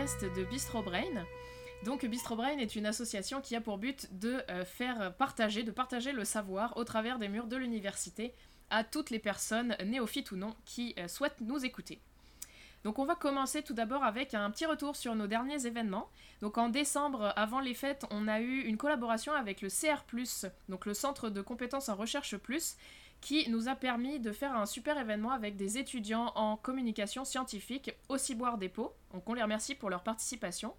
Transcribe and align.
de 0.00 0.44
Bistro 0.44 0.80
Brain. 0.80 1.26
Donc 1.84 2.06
Bistro 2.06 2.34
Brain 2.34 2.56
est 2.56 2.74
une 2.74 2.86
association 2.86 3.42
qui 3.42 3.54
a 3.54 3.60
pour 3.60 3.76
but 3.76 4.08
de 4.18 4.42
euh, 4.48 4.64
faire 4.64 5.14
partager, 5.16 5.62
de 5.62 5.70
partager 5.70 6.12
le 6.12 6.24
savoir 6.24 6.74
au 6.78 6.84
travers 6.84 7.18
des 7.18 7.28
murs 7.28 7.46
de 7.46 7.56
l'université 7.56 8.32
à 8.70 8.82
toutes 8.82 9.10
les 9.10 9.18
personnes, 9.18 9.76
néophytes 9.84 10.32
ou 10.32 10.36
non, 10.36 10.56
qui 10.64 10.94
euh, 10.96 11.06
souhaitent 11.06 11.42
nous 11.42 11.66
écouter. 11.66 12.00
Donc 12.82 12.98
on 12.98 13.04
va 13.04 13.14
commencer 13.14 13.62
tout 13.62 13.74
d'abord 13.74 14.02
avec 14.02 14.32
un 14.32 14.50
petit 14.50 14.64
retour 14.64 14.96
sur 14.96 15.14
nos 15.14 15.26
derniers 15.26 15.66
événements. 15.66 16.08
Donc 16.40 16.56
en 16.56 16.70
décembre, 16.70 17.34
avant 17.36 17.60
les 17.60 17.74
fêtes, 17.74 18.06
on 18.10 18.26
a 18.26 18.40
eu 18.40 18.60
une 18.60 18.78
collaboration 18.78 19.34
avec 19.34 19.60
le 19.60 19.68
CR+, 19.68 20.02
donc 20.70 20.86
le 20.86 20.94
Centre 20.94 21.28
de 21.28 21.42
compétences 21.42 21.90
en 21.90 21.94
recherche 21.94 22.38
plus, 22.38 22.76
qui 23.20 23.48
nous 23.50 23.68
a 23.68 23.74
permis 23.74 24.18
de 24.18 24.32
faire 24.32 24.56
un 24.56 24.66
super 24.66 24.98
événement 24.98 25.30
avec 25.30 25.56
des 25.56 25.78
étudiants 25.78 26.32
en 26.34 26.56
communication 26.56 27.24
scientifique 27.24 27.92
au 28.08 28.18
Ciboire 28.18 28.58
Dépôt. 28.58 28.94
Donc 29.12 29.28
on 29.28 29.34
les 29.34 29.42
remercie 29.42 29.74
pour 29.74 29.90
leur 29.90 30.02
participation. 30.02 30.74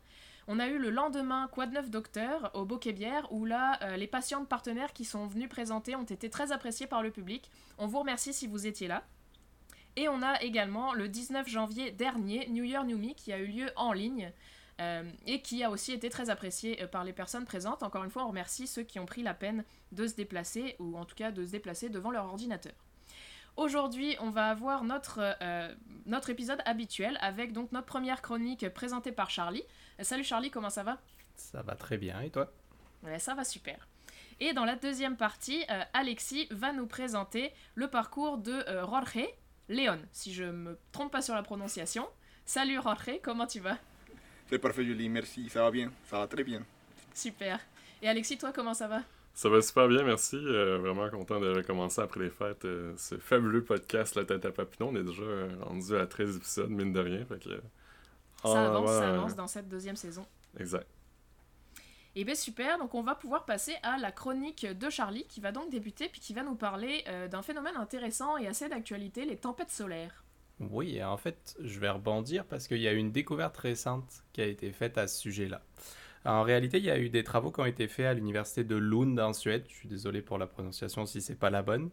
On 0.48 0.60
a 0.60 0.68
eu 0.68 0.80
le 0.80 0.90
lendemain 0.90 1.48
Quad 1.52 1.72
9 1.72 1.92
Docteur 1.92 2.52
au 2.56 2.66
Bocquet-Bière 2.66 3.32
où 3.32 3.46
là, 3.46 3.80
euh, 3.84 3.96
les 3.96 4.08
patientes 4.08 4.50
partenaires 4.50 4.92
qui 4.92 5.06
sont 5.06 5.28
venus 5.28 5.50
présenter 5.50 5.96
ont 5.96 6.04
été 6.04 6.30
très 6.30 6.52
appréciés 6.52 6.88
par 6.88 7.04
le 7.04 7.12
public. 7.12 7.52
On 7.78 7.86
vous 7.86 8.00
remercie 8.00 8.34
si 8.34 8.48
vous 8.48 8.66
étiez 8.66 8.88
là. 8.88 9.04
Et 9.96 10.10
on 10.10 10.22
a 10.22 10.42
également 10.42 10.94
le 10.94 11.10
19 11.10 11.48
janvier 11.48 11.92
dernier 11.92 12.48
New 12.50 12.64
Year 12.64 12.86
New 12.86 12.98
Me 12.98 13.14
qui 13.14 13.34
a 13.34 13.40
eu 13.40 13.48
lieu 13.48 13.70
en 13.76 13.94
ligne 13.94 14.32
euh, 14.82 15.04
et 15.28 15.42
qui 15.42 15.64
a 15.64 15.70
aussi 15.70 15.92
été 15.92 16.10
très 16.10 16.30
apprécié 16.30 16.82
euh, 16.82 16.88
par 16.88 17.04
les 17.04 17.14
personnes 17.14 17.46
présentes. 17.46 17.84
Encore 17.84 18.04
une 18.04 18.10
fois, 18.10 18.26
on 18.26 18.30
remercie 18.30 18.66
ceux 18.66 18.82
qui 18.82 19.00
ont 19.00 19.06
pris 19.06 19.22
la 19.22 19.36
peine 19.36 19.64
de 19.92 20.08
se 20.08 20.16
déplacer 20.16 20.76
ou 20.80 20.98
en 20.98 21.06
tout 21.06 21.14
cas 21.16 21.32
de 21.32 21.46
se 21.46 21.52
déplacer 21.52 21.90
devant 21.90 22.10
leur 22.10 22.26
ordinateur. 22.26 22.74
Aujourd'hui, 23.58 24.16
on 24.22 24.32
va 24.32 24.48
avoir 24.48 24.84
notre, 24.84 25.20
euh, 25.42 25.76
notre 26.08 26.32
épisode 26.32 26.62
habituel 26.66 27.18
avec 27.22 27.54
donc 27.54 27.72
notre 27.72 27.86
première 27.86 28.22
chronique 28.22 28.68
présentée 28.70 29.12
par 29.12 29.30
Charlie. 29.30 29.64
salut 30.00 30.24
Charlie, 30.24 30.50
comment 30.50 30.70
ça 30.70 30.84
va? 30.84 31.00
Ça 31.36 31.62
va 31.62 31.76
très 31.76 31.98
bien, 31.98 32.20
et 32.22 32.32
toi? 32.32 32.52
Ouais, 33.04 33.20
Ça 33.20 33.36
va 33.36 33.44
super. 33.44 33.88
Et 34.40 34.54
dans 34.54 34.66
la 34.66 34.76
deuxième 34.76 35.18
partie, 35.18 35.64
Alexis 35.94 36.48
va 36.50 36.74
nous 36.74 36.88
présenter 36.88 37.54
le 37.76 37.88
parcours 37.88 38.40
de 38.40 38.64
Jorge 38.68 39.28
Léon, 39.70 40.00
si 40.12 40.34
je 40.34 40.46
me 40.46 40.80
trompe 40.92 41.12
pas 41.12 41.22
sur 41.22 41.36
la 41.36 41.44
prononciation. 41.44 42.08
Salut 42.46 42.82
Jorge, 42.82 43.20
comment 43.22 43.46
tu 43.46 43.60
vas? 43.60 43.78
C'est 44.52 44.60
parfait 44.60 44.84
Julie, 44.84 45.08
merci, 45.08 45.48
ça 45.48 45.64
va 45.64 45.72
bien, 45.72 45.90
ça 46.10 46.20
va 46.20 46.28
très 46.28 46.44
bien. 46.44 46.62
Super. 47.14 47.58
Et 48.02 48.10
Alexis, 48.10 48.38
toi, 48.38 48.52
comment 48.54 48.74
ça 48.74 48.90
va? 48.90 49.02
Ça 49.34 49.48
va 49.48 49.62
super 49.62 49.88
bien, 49.88 50.04
merci. 50.04 50.36
Euh, 50.36 50.78
vraiment 50.78 51.10
content 51.10 51.40
de 51.40 51.56
recommencer 51.56 52.02
après 52.02 52.20
les 52.20 52.30
fêtes 52.30 52.66
euh, 52.66 52.94
ce 52.98 53.18
fabuleux 53.18 53.64
podcast 53.64 54.14
La 54.16 54.26
tête 54.26 54.46
à 54.46 54.52
papillon. 54.52 54.90
On 54.90 54.96
est 54.98 55.06
déjà 55.06 55.24
rendu 55.62 55.96
à 55.96 56.06
13 56.06 56.36
épisodes, 56.36 56.70
mine 56.70 56.92
de 56.92 57.00
rien. 57.00 57.24
Fait 57.24 57.42
que, 57.42 57.62
ça 58.44 58.66
avance, 58.66 58.90
ça 58.90 59.08
avance 59.08 59.36
dans 59.36 59.48
cette 59.48 59.70
deuxième 59.70 59.96
saison. 59.96 60.26
Exact. 60.60 60.86
Et 62.14 62.22
eh 62.22 62.24
bien 62.26 62.36
super, 62.36 62.78
donc 62.78 62.94
on 62.94 63.04
va 63.04 63.16
pouvoir 63.16 63.46
passer 63.46 63.78
à 63.84 63.98
la 63.98 64.12
chronique 64.12 64.66
de 64.66 64.90
Charlie 64.90 65.24
qui 65.30 65.40
va 65.40 65.54
donc 65.54 65.70
débuter 65.70 66.10
puis 66.10 66.20
qui 66.20 66.34
va 66.34 66.44
nous 66.44 66.56
parler 66.56 67.06
euh, 67.08 67.30
d'un 67.30 67.42
phénomène 67.42 67.78
intéressant 67.78 68.36
et 68.36 68.48
assez 68.50 68.68
d'actualité, 68.68 69.24
les 69.24 69.38
tempêtes 69.38 69.72
solaires. 69.72 70.26
Oui, 70.70 71.04
en 71.04 71.18
fait, 71.18 71.56
je 71.64 71.80
vais 71.80 71.90
rebondir 71.90 72.46
parce 72.46 72.68
qu'il 72.68 72.78
y 72.78 72.88
a 72.88 72.94
une 72.94 73.12
découverte 73.12 73.58
récente 73.58 74.24
qui 74.32 74.42
a 74.42 74.46
été 74.46 74.72
faite 74.72 74.98
à 74.98 75.08
ce 75.08 75.20
sujet-là. 75.20 75.62
En 76.24 76.44
réalité, 76.44 76.78
il 76.78 76.84
y 76.84 76.92
a 76.92 77.00
eu 77.00 77.10
des 77.10 77.24
travaux 77.24 77.52
qui 77.52 77.62
ont 77.62 77.66
été 77.66 77.88
faits 77.88 78.06
à 78.06 78.14
l'université 78.14 78.64
de 78.64 78.76
Lund 78.76 79.20
en 79.20 79.34
Suède, 79.34 79.64
je 79.68 79.74
suis 79.74 79.88
désolé 79.88 80.22
pour 80.22 80.38
la 80.38 80.46
prononciation 80.46 81.08
si 81.08 81.20
c'est 81.20 81.40
pas 81.40 81.50
la 81.50 81.64
bonne, 81.64 81.90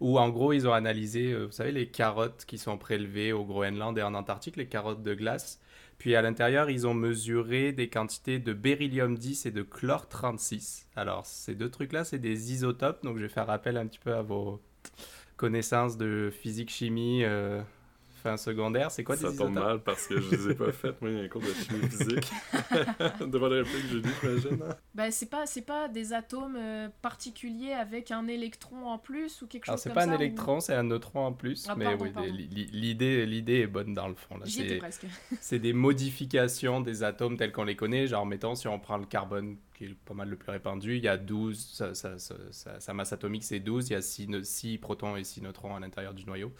où 0.00 0.18
en 0.18 0.30
gros 0.30 0.54
ils 0.54 0.66
ont 0.66 0.72
analysé, 0.72 1.32
euh, 1.32 1.44
vous 1.44 1.52
savez, 1.52 1.72
les 1.72 1.88
carottes 1.88 2.46
qui 2.46 2.56
sont 2.56 2.78
prélevées 2.78 3.32
au 3.32 3.44
Groenland 3.44 3.98
et 3.98 4.02
en 4.02 4.14
Antarctique, 4.14 4.56
les 4.56 4.66
carottes 4.66 5.02
de 5.02 5.12
glace, 5.12 5.60
puis 5.98 6.14
à 6.14 6.22
l'intérieur, 6.22 6.70
ils 6.70 6.86
ont 6.86 6.94
mesuré 6.94 7.72
des 7.72 7.88
quantités 7.88 8.38
de 8.38 8.52
beryllium 8.52 9.16
10 9.16 9.46
et 9.46 9.50
de 9.50 9.62
chlore 9.62 10.08
36. 10.08 10.88
Alors, 10.94 11.24
ces 11.24 11.54
deux 11.54 11.70
trucs-là, 11.70 12.04
c'est 12.04 12.18
des 12.18 12.52
isotopes. 12.52 13.02
Donc, 13.02 13.16
je 13.16 13.22
vais 13.22 13.28
faire 13.28 13.48
appel 13.48 13.76
un 13.76 13.86
petit 13.86 13.98
peu 13.98 14.14
à 14.14 14.22
vos 14.22 14.60
connaissances 15.36 15.96
de 15.96 16.30
physique, 16.30 16.70
chimie, 16.70 17.24
euh, 17.24 17.62
fin 18.26 18.36
secondaire, 18.36 18.90
c'est 18.90 19.04
quoi 19.04 19.16
Ça 19.16 19.32
tombe 19.32 19.54
mal 19.54 19.80
parce 19.80 20.06
que 20.06 20.20
je 20.20 20.30
les 20.30 20.50
ai 20.50 20.54
pas 20.54 20.72
faites, 20.72 21.00
moi, 21.00 21.10
il 21.10 21.16
y 21.16 21.20
a 21.20 21.24
un 21.24 21.28
cours 21.28 21.42
de 21.42 21.46
chimie 21.46 21.88
physique. 21.88 22.30
Devant 23.20 23.48
la 23.48 23.56
réplique, 23.58 23.86
je 23.90 23.98
dis, 23.98 24.08
j'imagine. 24.20 24.62
Hein? 24.62 24.76
Ben, 24.94 25.10
c'est 25.10 25.30
pas, 25.30 25.46
c'est 25.46 25.62
pas 25.62 25.88
des 25.88 26.12
atomes 26.12 26.56
euh, 26.58 26.88
particuliers 27.02 27.72
avec 27.72 28.10
un 28.10 28.26
électron 28.26 28.86
en 28.86 28.98
plus 28.98 29.42
ou 29.42 29.46
quelque 29.46 29.66
chose 29.66 29.74
comme 29.74 29.78
ça 29.78 29.88
c'est 29.88 29.94
pas 29.94 30.12
un 30.12 30.14
électron, 30.14 30.60
c'est 30.60 30.74
un 30.74 30.82
neutron 30.82 31.26
en 31.26 31.32
plus. 31.32 31.66
Ah, 31.68 31.74
mais 31.76 31.94
oui, 31.94 32.10
l'idée, 32.72 33.26
l'idée 33.26 33.60
est 33.60 33.66
bonne 33.66 33.94
dans 33.94 34.08
le 34.08 34.14
fond. 34.14 34.36
J'y 34.44 34.62
étais 34.62 34.78
presque. 34.78 35.06
c'est 35.40 35.58
des 35.58 35.72
modifications 35.72 36.80
des 36.80 37.02
atomes 37.02 37.36
tels 37.36 37.52
qu'on 37.52 37.64
les 37.64 37.76
connaît. 37.76 38.06
Genre, 38.06 38.26
mettons, 38.26 38.54
si 38.54 38.68
on 38.68 38.78
prend 38.78 38.96
le 38.96 39.06
carbone 39.06 39.56
qui 39.76 39.84
est 39.84 39.94
pas 39.94 40.14
mal 40.14 40.28
le 40.28 40.36
plus 40.36 40.50
répandu, 40.50 40.96
il 40.96 41.04
y 41.04 41.08
a 41.08 41.16
12, 41.16 41.82
sa 41.92 42.94
masse 42.94 43.12
atomique 43.12 43.44
c'est 43.44 43.60
12, 43.60 43.90
il 43.90 43.92
y 43.92 43.96
a 43.96 44.02
6, 44.02 44.42
6 44.42 44.78
protons 44.78 45.16
et 45.16 45.24
6 45.24 45.42
neutrons 45.42 45.76
à 45.76 45.80
l'intérieur 45.80 46.14
du 46.14 46.24
noyau 46.24 46.52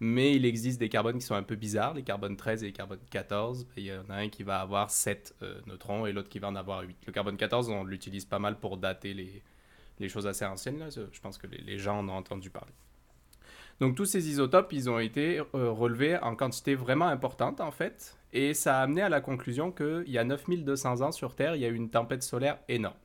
mais 0.00 0.34
il 0.34 0.46
existe 0.46 0.80
des 0.80 0.88
carbones 0.88 1.18
qui 1.18 1.26
sont 1.26 1.34
un 1.34 1.42
peu 1.42 1.56
bizarres, 1.56 1.92
les 1.92 2.02
carbones 2.02 2.36
13 2.36 2.62
et 2.62 2.66
les 2.66 2.72
carbones 2.72 2.98
14. 3.10 3.66
il 3.76 3.84
y 3.84 3.92
en 3.92 4.08
a 4.08 4.16
un 4.16 4.28
qui 4.30 4.42
va 4.42 4.60
avoir 4.60 4.90
7 4.90 5.36
euh, 5.42 5.60
neutrons 5.66 6.06
et 6.06 6.12
l'autre 6.12 6.30
qui 6.30 6.38
va 6.38 6.48
en 6.48 6.56
avoir 6.56 6.80
8. 6.80 6.96
Le 7.06 7.12
carbone 7.12 7.36
14, 7.36 7.68
on 7.68 7.84
l'utilise 7.84 8.24
pas 8.24 8.38
mal 8.38 8.58
pour 8.58 8.78
dater 8.78 9.12
les, 9.12 9.42
les 9.98 10.08
choses 10.08 10.26
assez 10.26 10.46
anciennes. 10.46 10.78
Là. 10.78 10.88
Je 10.90 11.20
pense 11.20 11.36
que 11.36 11.46
les, 11.46 11.78
gens 11.78 11.98
en 11.98 12.08
ont 12.08 12.16
entendu 12.16 12.48
parler. 12.48 12.72
Donc 13.80 13.96
tous 13.96 14.04
ces 14.04 14.28
isotopes, 14.28 14.72
ils 14.72 14.90
ont 14.90 14.98
été 14.98 15.38
euh, 15.38 15.70
relevés 15.70 16.18
en 16.18 16.36
quantité 16.36 16.74
vraiment 16.74 17.06
importante 17.06 17.60
en 17.60 17.70
fait, 17.70 18.16
et 18.32 18.52
ça 18.54 18.78
a 18.78 18.82
amené 18.82 19.02
à 19.02 19.08
la 19.08 19.20
conclusion 19.20 19.72
qu'il 19.72 20.04
y 20.08 20.18
a 20.18 20.24
9200 20.24 21.00
ans 21.00 21.12
sur 21.12 21.34
Terre, 21.34 21.56
il 21.56 21.62
y 21.62 21.64
a 21.64 21.68
eu 21.68 21.74
une 21.74 21.90
tempête 21.90 22.22
solaire 22.22 22.58
énorme. 22.68 22.96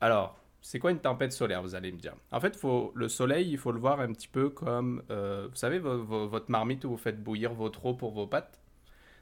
Alors, 0.00 0.38
c'est 0.60 0.78
quoi 0.78 0.90
une 0.90 0.98
tempête 0.98 1.32
solaire, 1.32 1.62
vous 1.62 1.74
allez 1.74 1.92
me 1.92 1.98
dire? 1.98 2.14
En 2.32 2.40
fait, 2.40 2.60
le 2.94 3.08
soleil, 3.08 3.50
il 3.50 3.58
faut 3.58 3.72
le 3.72 3.78
voir 3.78 4.00
un 4.00 4.12
petit 4.12 4.28
peu 4.28 4.50
comme, 4.50 5.02
euh, 5.10 5.46
vous 5.48 5.56
savez, 5.56 5.78
votre 5.78 6.50
marmite 6.50 6.84
où 6.84 6.90
vous 6.90 6.96
faites 6.96 7.22
bouillir 7.22 7.54
votre 7.54 7.86
eau 7.86 7.94
pour 7.94 8.12
vos 8.12 8.26
pâtes? 8.26 8.60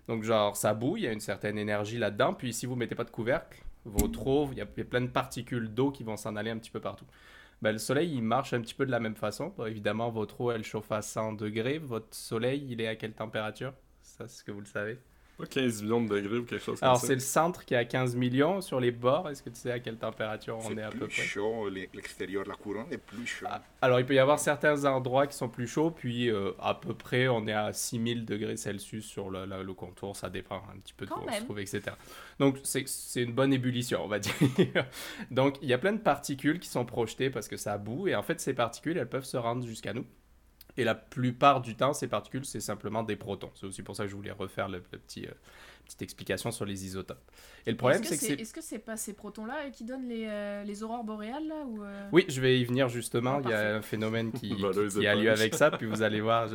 Donc, 0.08 0.22
genre, 0.22 0.56
ça 0.56 0.72
bouille, 0.72 1.02
il 1.02 1.04
y 1.04 1.08
a 1.08 1.12
une 1.12 1.20
certaine 1.20 1.58
énergie 1.58 1.98
là-dedans. 1.98 2.34
Puis, 2.34 2.52
si 2.52 2.66
vous 2.66 2.76
mettez 2.76 2.94
pas 2.94 3.04
de 3.04 3.10
couvercle, 3.10 3.62
votre 3.84 4.26
eau, 4.26 4.48
il 4.52 4.58
y, 4.58 4.60
a 4.60 4.66
plein 4.66 5.00
de 5.00 5.08
particules 5.08 5.72
d'eau 5.72 5.90
qui 5.90 6.04
vont 6.04 6.16
s'en 6.16 6.36
aller 6.36 6.50
un 6.50 6.58
petit 6.58 6.70
peu 6.70 6.80
partout. 6.80 7.06
Ben, 7.62 7.72
le 7.72 7.78
soleil, 7.78 8.14
il 8.14 8.22
marche 8.22 8.52
un 8.52 8.60
petit 8.60 8.74
peu 8.74 8.86
de 8.86 8.90
la 8.90 9.00
même 9.00 9.16
façon. 9.16 9.52
évidemment, 9.66 10.10
votre 10.10 10.40
eau, 10.40 10.50
elle 10.52 10.64
chauffe 10.64 10.92
à 10.92 11.02
100 11.02 11.32
degrés. 11.34 11.78
Votre 11.78 12.14
soleil, 12.14 12.66
il 12.70 12.80
est 12.80 12.86
à 12.88 12.96
quelle 12.96 13.14
température? 13.14 13.72
Ça, 14.02 14.28
c'est 14.28 14.38
ce 14.38 14.44
que 14.44 14.52
vous 14.52 14.60
le 14.60 14.66
savez. 14.66 14.98
Pas 15.38 15.44
15 15.44 15.82
millions 15.82 16.02
de 16.02 16.08
degrés 16.08 16.38
ou 16.38 16.44
quelque 16.44 16.64
chose 16.64 16.80
comme 16.80 16.88
Alors, 16.88 17.00
c'est 17.00 17.14
le 17.14 17.20
centre 17.20 17.64
qui 17.66 17.74
est 17.74 17.76
à 17.76 17.84
15 17.84 18.16
millions. 18.16 18.62
Sur 18.62 18.80
les 18.80 18.90
bords, 18.90 19.28
est-ce 19.28 19.42
que 19.42 19.50
tu 19.50 19.56
sais 19.56 19.70
à 19.70 19.80
quelle 19.80 19.98
température 19.98 20.58
on 20.58 20.76
est, 20.76 20.82
à 20.82 20.90
peu 20.90 21.00
près? 21.00 21.08
C'est 21.10 21.22
plus 21.22 21.28
chaud, 21.28 21.68
l'extérieur 21.68 22.44
de 22.44 22.48
la 22.48 22.54
couronne 22.54 22.86
est 22.90 22.98
plus 22.98 23.26
chaud. 23.26 23.46
Ah, 23.48 23.62
alors, 23.82 24.00
il 24.00 24.06
peut 24.06 24.14
y 24.14 24.18
avoir 24.18 24.38
certains 24.38 24.86
endroits 24.86 25.26
qui 25.26 25.36
sont 25.36 25.50
plus 25.50 25.66
chauds, 25.66 25.90
puis 25.90 26.30
euh, 26.30 26.52
à 26.58 26.74
peu 26.74 26.94
près, 26.94 27.28
on 27.28 27.46
est 27.46 27.52
à 27.52 27.72
6000 27.72 28.24
degrés 28.24 28.56
Celsius 28.56 29.04
sur 29.04 29.28
le, 29.28 29.44
le, 29.44 29.74
contour. 29.74 30.16
Ça 30.16 30.30
dépend 30.30 30.62
un 30.74 30.78
petit 30.78 30.94
peu 30.94 31.04
de 31.04 31.10
où 31.10 31.16
on 31.26 31.32
se 31.32 31.42
trouve, 31.42 31.60
etc. 31.60 31.82
Donc, 32.38 32.58
c'est 32.62 33.22
une 33.22 33.32
bonne 33.32 33.52
ébullition, 33.52 34.04
on 34.04 34.08
va 34.08 34.18
dire. 34.18 34.34
Donc, 35.30 35.58
il 35.60 35.68
y 35.68 35.74
a 35.74 35.78
plein 35.78 35.92
de 35.92 36.00
particules 36.00 36.58
qui 36.58 36.68
sont 36.68 36.86
projetées 36.86 37.28
parce 37.28 37.48
que 37.48 37.58
ça 37.58 37.76
boue, 37.76 38.08
et 38.08 38.14
en 38.14 38.22
fait, 38.22 38.40
ces 38.40 38.54
particules, 38.54 38.96
elles 38.96 39.08
peuvent 39.08 39.24
se 39.24 39.36
rendre 39.36 39.66
jusqu'à 39.66 39.92
nous. 39.92 40.06
Et 40.76 40.84
la 40.84 40.94
plupart 40.94 41.60
du 41.60 41.74
temps, 41.74 41.92
ces 41.94 42.08
particules, 42.08 42.44
c'est 42.44 42.60
simplement 42.60 43.02
des 43.02 43.16
protons. 43.16 43.50
C'est 43.54 43.66
aussi 43.66 43.82
pour 43.82 43.96
ça 43.96 44.04
que 44.04 44.10
je 44.10 44.16
voulais 44.16 44.30
refaire 44.30 44.68
le, 44.68 44.80
petit, 44.80 45.26
euh, 45.26 45.32
petite 45.86 46.02
explication 46.02 46.50
sur 46.50 46.64
les 46.64 46.84
isotopes. 46.84 47.30
Et 47.64 47.70
le 47.70 47.76
problème, 47.76 48.04
c'est 48.04 48.16
que 48.16 48.22
c'est... 48.22 48.40
Est-ce 48.40 48.52
que 48.52 48.60
c'est 48.60 48.78
pas 48.78 48.96
ces 48.96 49.14
protons-là 49.14 49.70
qui 49.70 49.84
donnent 49.84 50.08
les, 50.08 50.26
euh, 50.26 50.62
les 50.64 50.82
aurores 50.82 51.04
boréales 51.04 51.46
là, 51.46 51.64
ou 51.66 51.82
euh? 51.82 52.08
Oui, 52.12 52.24
je 52.28 52.40
vais 52.40 52.60
y 52.60 52.64
venir 52.64 52.88
justement. 52.88 53.36
Ah, 53.38 53.40
il 53.44 53.50
y 53.50 53.54
a 53.54 53.76
un 53.76 53.82
phénomène 53.82 54.32
qui, 54.32 54.54
qui, 54.90 55.06
a 55.06 55.14
lieu 55.14 55.30
avec 55.30 55.54
ça, 55.54 55.70
puis 55.70 55.86
vous 55.86 56.02
allez 56.02 56.20
voir. 56.20 56.48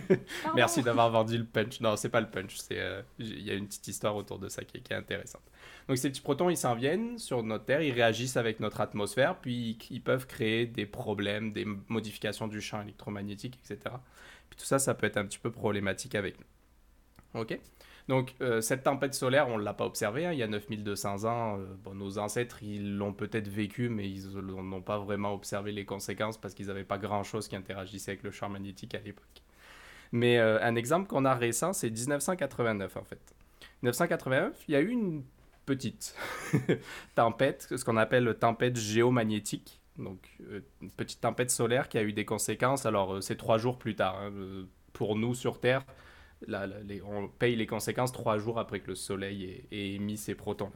Merci 0.54 0.82
d'avoir 0.82 1.10
vendu 1.10 1.36
le 1.36 1.44
punch. 1.44 1.80
Non, 1.80 1.96
c'est 1.96 2.08
pas 2.08 2.20
le 2.20 2.30
punch. 2.30 2.56
C'est 2.56 2.80
il 3.18 3.42
y 3.42 3.50
a 3.50 3.54
une 3.54 3.66
petite 3.66 3.86
histoire 3.88 4.16
autour 4.16 4.38
de 4.38 4.48
ça 4.48 4.64
qui, 4.64 4.80
qui 4.80 4.92
est 4.92 4.96
intéressante. 4.96 5.42
Donc 5.88 5.98
ces 5.98 6.10
petits 6.10 6.20
protons, 6.20 6.50
ils 6.50 6.56
s'en 6.56 6.74
viennent 6.74 7.18
sur 7.18 7.42
notre 7.42 7.64
Terre, 7.64 7.82
ils 7.82 7.92
réagissent 7.92 8.36
avec 8.36 8.60
notre 8.60 8.80
atmosphère, 8.80 9.38
puis 9.38 9.78
ils 9.90 10.02
peuvent 10.02 10.26
créer 10.26 10.66
des 10.66 10.86
problèmes, 10.86 11.52
des 11.52 11.64
modifications 11.88 12.48
du 12.48 12.60
champ 12.60 12.82
électromagnétique, 12.82 13.58
etc. 13.62 13.94
Puis 14.50 14.58
tout 14.58 14.64
ça, 14.64 14.78
ça 14.78 14.94
peut 14.94 15.06
être 15.06 15.16
un 15.16 15.26
petit 15.26 15.38
peu 15.38 15.50
problématique 15.50 16.14
avec 16.14 16.36
nous. 16.38 17.40
Ok? 17.40 17.58
Donc 18.08 18.34
euh, 18.40 18.60
cette 18.60 18.84
tempête 18.84 19.14
solaire, 19.14 19.48
on 19.48 19.58
ne 19.58 19.64
l'a 19.64 19.74
pas 19.74 19.84
observée, 19.84 20.26
hein, 20.26 20.32
il 20.32 20.38
y 20.38 20.42
a 20.42 20.46
9200 20.46 21.24
ans, 21.24 21.58
euh, 21.58 21.64
bon, 21.82 21.94
nos 21.94 22.18
ancêtres, 22.18 22.62
ils 22.62 22.96
l'ont 22.96 23.12
peut-être 23.12 23.48
vécu, 23.48 23.88
mais 23.88 24.08
ils 24.08 24.36
n'ont 24.36 24.82
pas 24.82 24.98
vraiment 24.98 25.34
observé 25.34 25.72
les 25.72 25.84
conséquences 25.84 26.38
parce 26.38 26.54
qu'ils 26.54 26.66
n'avaient 26.66 26.84
pas 26.84 26.98
grand-chose 26.98 27.48
qui 27.48 27.56
interagissait 27.56 28.12
avec 28.12 28.22
le 28.22 28.30
champ 28.30 28.48
magnétique 28.48 28.94
à 28.94 29.00
l'époque. 29.00 29.42
Mais 30.12 30.38
euh, 30.38 30.62
un 30.62 30.76
exemple 30.76 31.08
qu'on 31.08 31.24
a 31.24 31.34
récent, 31.34 31.72
c'est 31.72 31.90
1989 31.90 32.96
en 32.96 33.02
fait. 33.02 33.34
1989, 33.82 34.64
il 34.68 34.72
y 34.72 34.76
a 34.76 34.80
eu 34.80 34.90
une 34.90 35.24
petite 35.64 36.14
tempête, 37.16 37.66
ce 37.76 37.84
qu'on 37.84 37.96
appelle 37.96 38.36
tempête 38.38 38.76
géomagnétique. 38.76 39.80
Donc, 39.98 40.28
euh, 40.42 40.60
une 40.80 40.90
petite 40.90 41.20
tempête 41.20 41.50
solaire 41.50 41.88
qui 41.88 41.98
a 41.98 42.02
eu 42.02 42.12
des 42.12 42.24
conséquences. 42.24 42.86
Alors, 42.86 43.20
c'est 43.20 43.36
trois 43.36 43.58
jours 43.58 43.78
plus 43.78 43.96
tard. 43.96 44.16
Hein. 44.22 44.30
Pour 44.92 45.16
nous 45.16 45.34
sur 45.34 45.58
Terre, 45.58 45.84
on 47.04 47.28
paye 47.28 47.56
les 47.56 47.66
conséquences 47.66 48.12
trois 48.12 48.38
jours 48.38 48.58
après 48.58 48.80
que 48.80 48.88
le 48.88 48.94
Soleil 48.94 49.64
ait, 49.70 49.94
émis 49.94 50.16
ses 50.16 50.34
protons. 50.34 50.72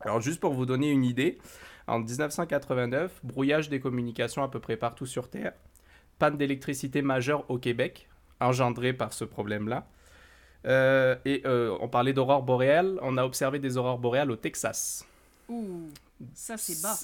Alors 0.00 0.20
juste 0.20 0.40
pour 0.40 0.54
vous 0.54 0.66
donner 0.66 0.90
une 0.90 1.04
idée, 1.04 1.38
en 1.86 1.98
1989, 2.00 3.20
brouillage 3.24 3.68
des 3.68 3.80
communications 3.80 4.42
à 4.42 4.48
peu 4.48 4.60
près 4.60 4.76
partout 4.76 5.06
sur 5.06 5.28
Terre, 5.28 5.54
panne 6.18 6.36
d'électricité 6.36 7.02
majeure 7.02 7.44
au 7.50 7.58
Québec, 7.58 8.08
engendrée 8.40 8.92
par 8.92 9.12
ce 9.12 9.24
problème-là. 9.24 9.88
Euh, 10.66 11.16
et 11.24 11.42
euh, 11.46 11.76
on 11.80 11.88
parlait 11.88 12.12
d'aurore 12.12 12.42
boréale, 12.42 12.98
on 13.02 13.16
a 13.16 13.24
observé 13.24 13.58
des 13.58 13.76
aurores 13.76 13.98
boréales 13.98 14.30
au 14.30 14.36
Texas. 14.36 15.06
Ouh, 15.48 15.88
ça 16.34 16.56
c'est 16.56 16.82
bas. 16.82 16.98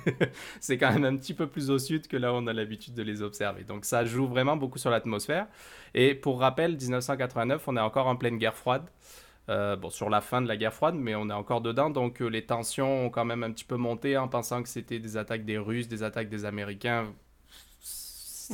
c'est 0.60 0.78
quand 0.78 0.92
même 0.92 1.04
un 1.04 1.16
petit 1.16 1.34
peu 1.34 1.46
plus 1.46 1.70
au 1.70 1.78
sud 1.78 2.06
que 2.08 2.16
là 2.16 2.32
où 2.32 2.36
on 2.36 2.46
a 2.46 2.52
l'habitude 2.52 2.94
de 2.94 3.02
les 3.02 3.22
observer. 3.22 3.64
Donc 3.64 3.84
ça 3.84 4.04
joue 4.04 4.26
vraiment 4.26 4.56
beaucoup 4.56 4.78
sur 4.78 4.90
l'atmosphère. 4.90 5.46
Et 5.94 6.14
pour 6.14 6.40
rappel, 6.40 6.76
1989, 6.76 7.68
on 7.68 7.76
est 7.76 7.80
encore 7.80 8.06
en 8.06 8.16
pleine 8.16 8.38
guerre 8.38 8.56
froide. 8.56 8.88
Euh, 9.48 9.74
bon, 9.76 9.90
sur 9.90 10.10
la 10.10 10.20
fin 10.20 10.40
de 10.40 10.48
la 10.48 10.56
guerre 10.56 10.72
froide, 10.72 10.94
mais 10.94 11.14
on 11.14 11.28
est 11.28 11.34
encore 11.34 11.60
dedans, 11.60 11.90
donc 11.90 12.20
les 12.20 12.46
tensions 12.46 13.06
ont 13.06 13.10
quand 13.10 13.24
même 13.24 13.42
un 13.42 13.50
petit 13.50 13.64
peu 13.64 13.76
monté 13.76 14.16
en 14.16 14.28
pensant 14.28 14.62
que 14.62 14.68
c'était 14.68 15.00
des 15.00 15.16
attaques 15.16 15.44
des 15.44 15.58
Russes, 15.58 15.88
des 15.88 16.04
attaques 16.04 16.28
des 16.28 16.44
Américains 16.44 17.12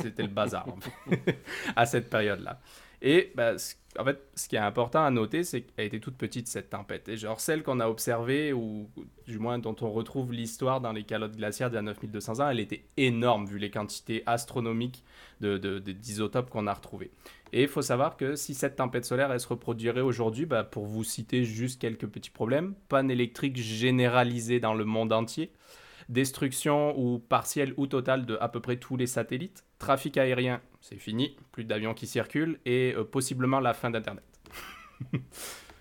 c'était 0.01 0.23
le 0.23 0.29
bazar 0.29 0.67
à 1.75 1.85
cette 1.85 2.09
période-là. 2.09 2.59
Et 3.01 3.31
bah, 3.35 3.53
en 3.97 4.05
fait, 4.05 4.21
ce 4.35 4.47
qui 4.47 4.55
est 4.55 4.59
important 4.59 5.03
à 5.03 5.11
noter, 5.11 5.43
c'est 5.43 5.61
qu'elle 5.61 5.85
était 5.85 5.99
toute 5.99 6.17
petite 6.17 6.47
cette 6.47 6.69
tempête. 6.69 7.09
Et 7.09 7.17
genre 7.17 7.39
celle 7.39 7.63
qu'on 7.63 7.79
a 7.79 7.87
observée, 7.87 8.53
ou 8.53 8.89
du 9.27 9.39
moins 9.39 9.59
dont 9.59 9.75
on 9.81 9.91
retrouve 9.91 10.31
l'histoire 10.31 10.81
dans 10.81 10.91
les 10.91 11.03
calottes 11.03 11.35
glaciaires 11.35 11.69
d'il 11.69 11.75
y 11.75 11.79
a 11.79 11.83
9200 11.83 12.39
ans, 12.39 12.49
elle 12.49 12.59
était 12.59 12.85
énorme 12.97 13.45
vu 13.45 13.57
les 13.57 13.69
quantités 13.69 14.23
astronomiques 14.25 15.03
d'isotopes 15.41 16.47
de, 16.47 16.51
qu'on 16.51 16.67
a 16.67 16.73
retrouvées. 16.73 17.11
Et 17.53 17.63
il 17.63 17.67
faut 17.67 17.81
savoir 17.81 18.17
que 18.17 18.35
si 18.35 18.53
cette 18.53 18.75
tempête 18.75 19.05
solaire, 19.05 19.31
elle 19.31 19.39
se 19.39 19.47
reproduirait 19.47 20.01
aujourd'hui, 20.01 20.45
bah, 20.45 20.63
pour 20.63 20.85
vous 20.85 21.03
citer 21.03 21.43
juste 21.43 21.79
quelques 21.79 22.07
petits 22.07 22.29
problèmes, 22.29 22.75
panne 22.89 23.09
électrique 23.09 23.57
généralisée 23.57 24.59
dans 24.59 24.73
le 24.73 24.85
monde 24.85 25.13
entier, 25.13 25.51
destruction 26.09 26.97
ou 26.99 27.19
partielle 27.19 27.73
ou 27.77 27.87
totale 27.87 28.25
de 28.25 28.37
à 28.41 28.49
peu 28.49 28.59
près 28.59 28.77
tous 28.77 28.97
les 28.97 29.07
satellites, 29.07 29.63
trafic 29.79 30.17
aérien, 30.17 30.61
c'est 30.81 30.97
fini, 30.97 31.35
plus 31.51 31.63
d'avions 31.63 31.93
qui 31.93 32.07
circulent, 32.07 32.59
et 32.65 32.93
euh, 32.95 33.03
possiblement 33.03 33.59
la 33.59 33.73
fin 33.73 33.89
d'Internet. 33.89 34.23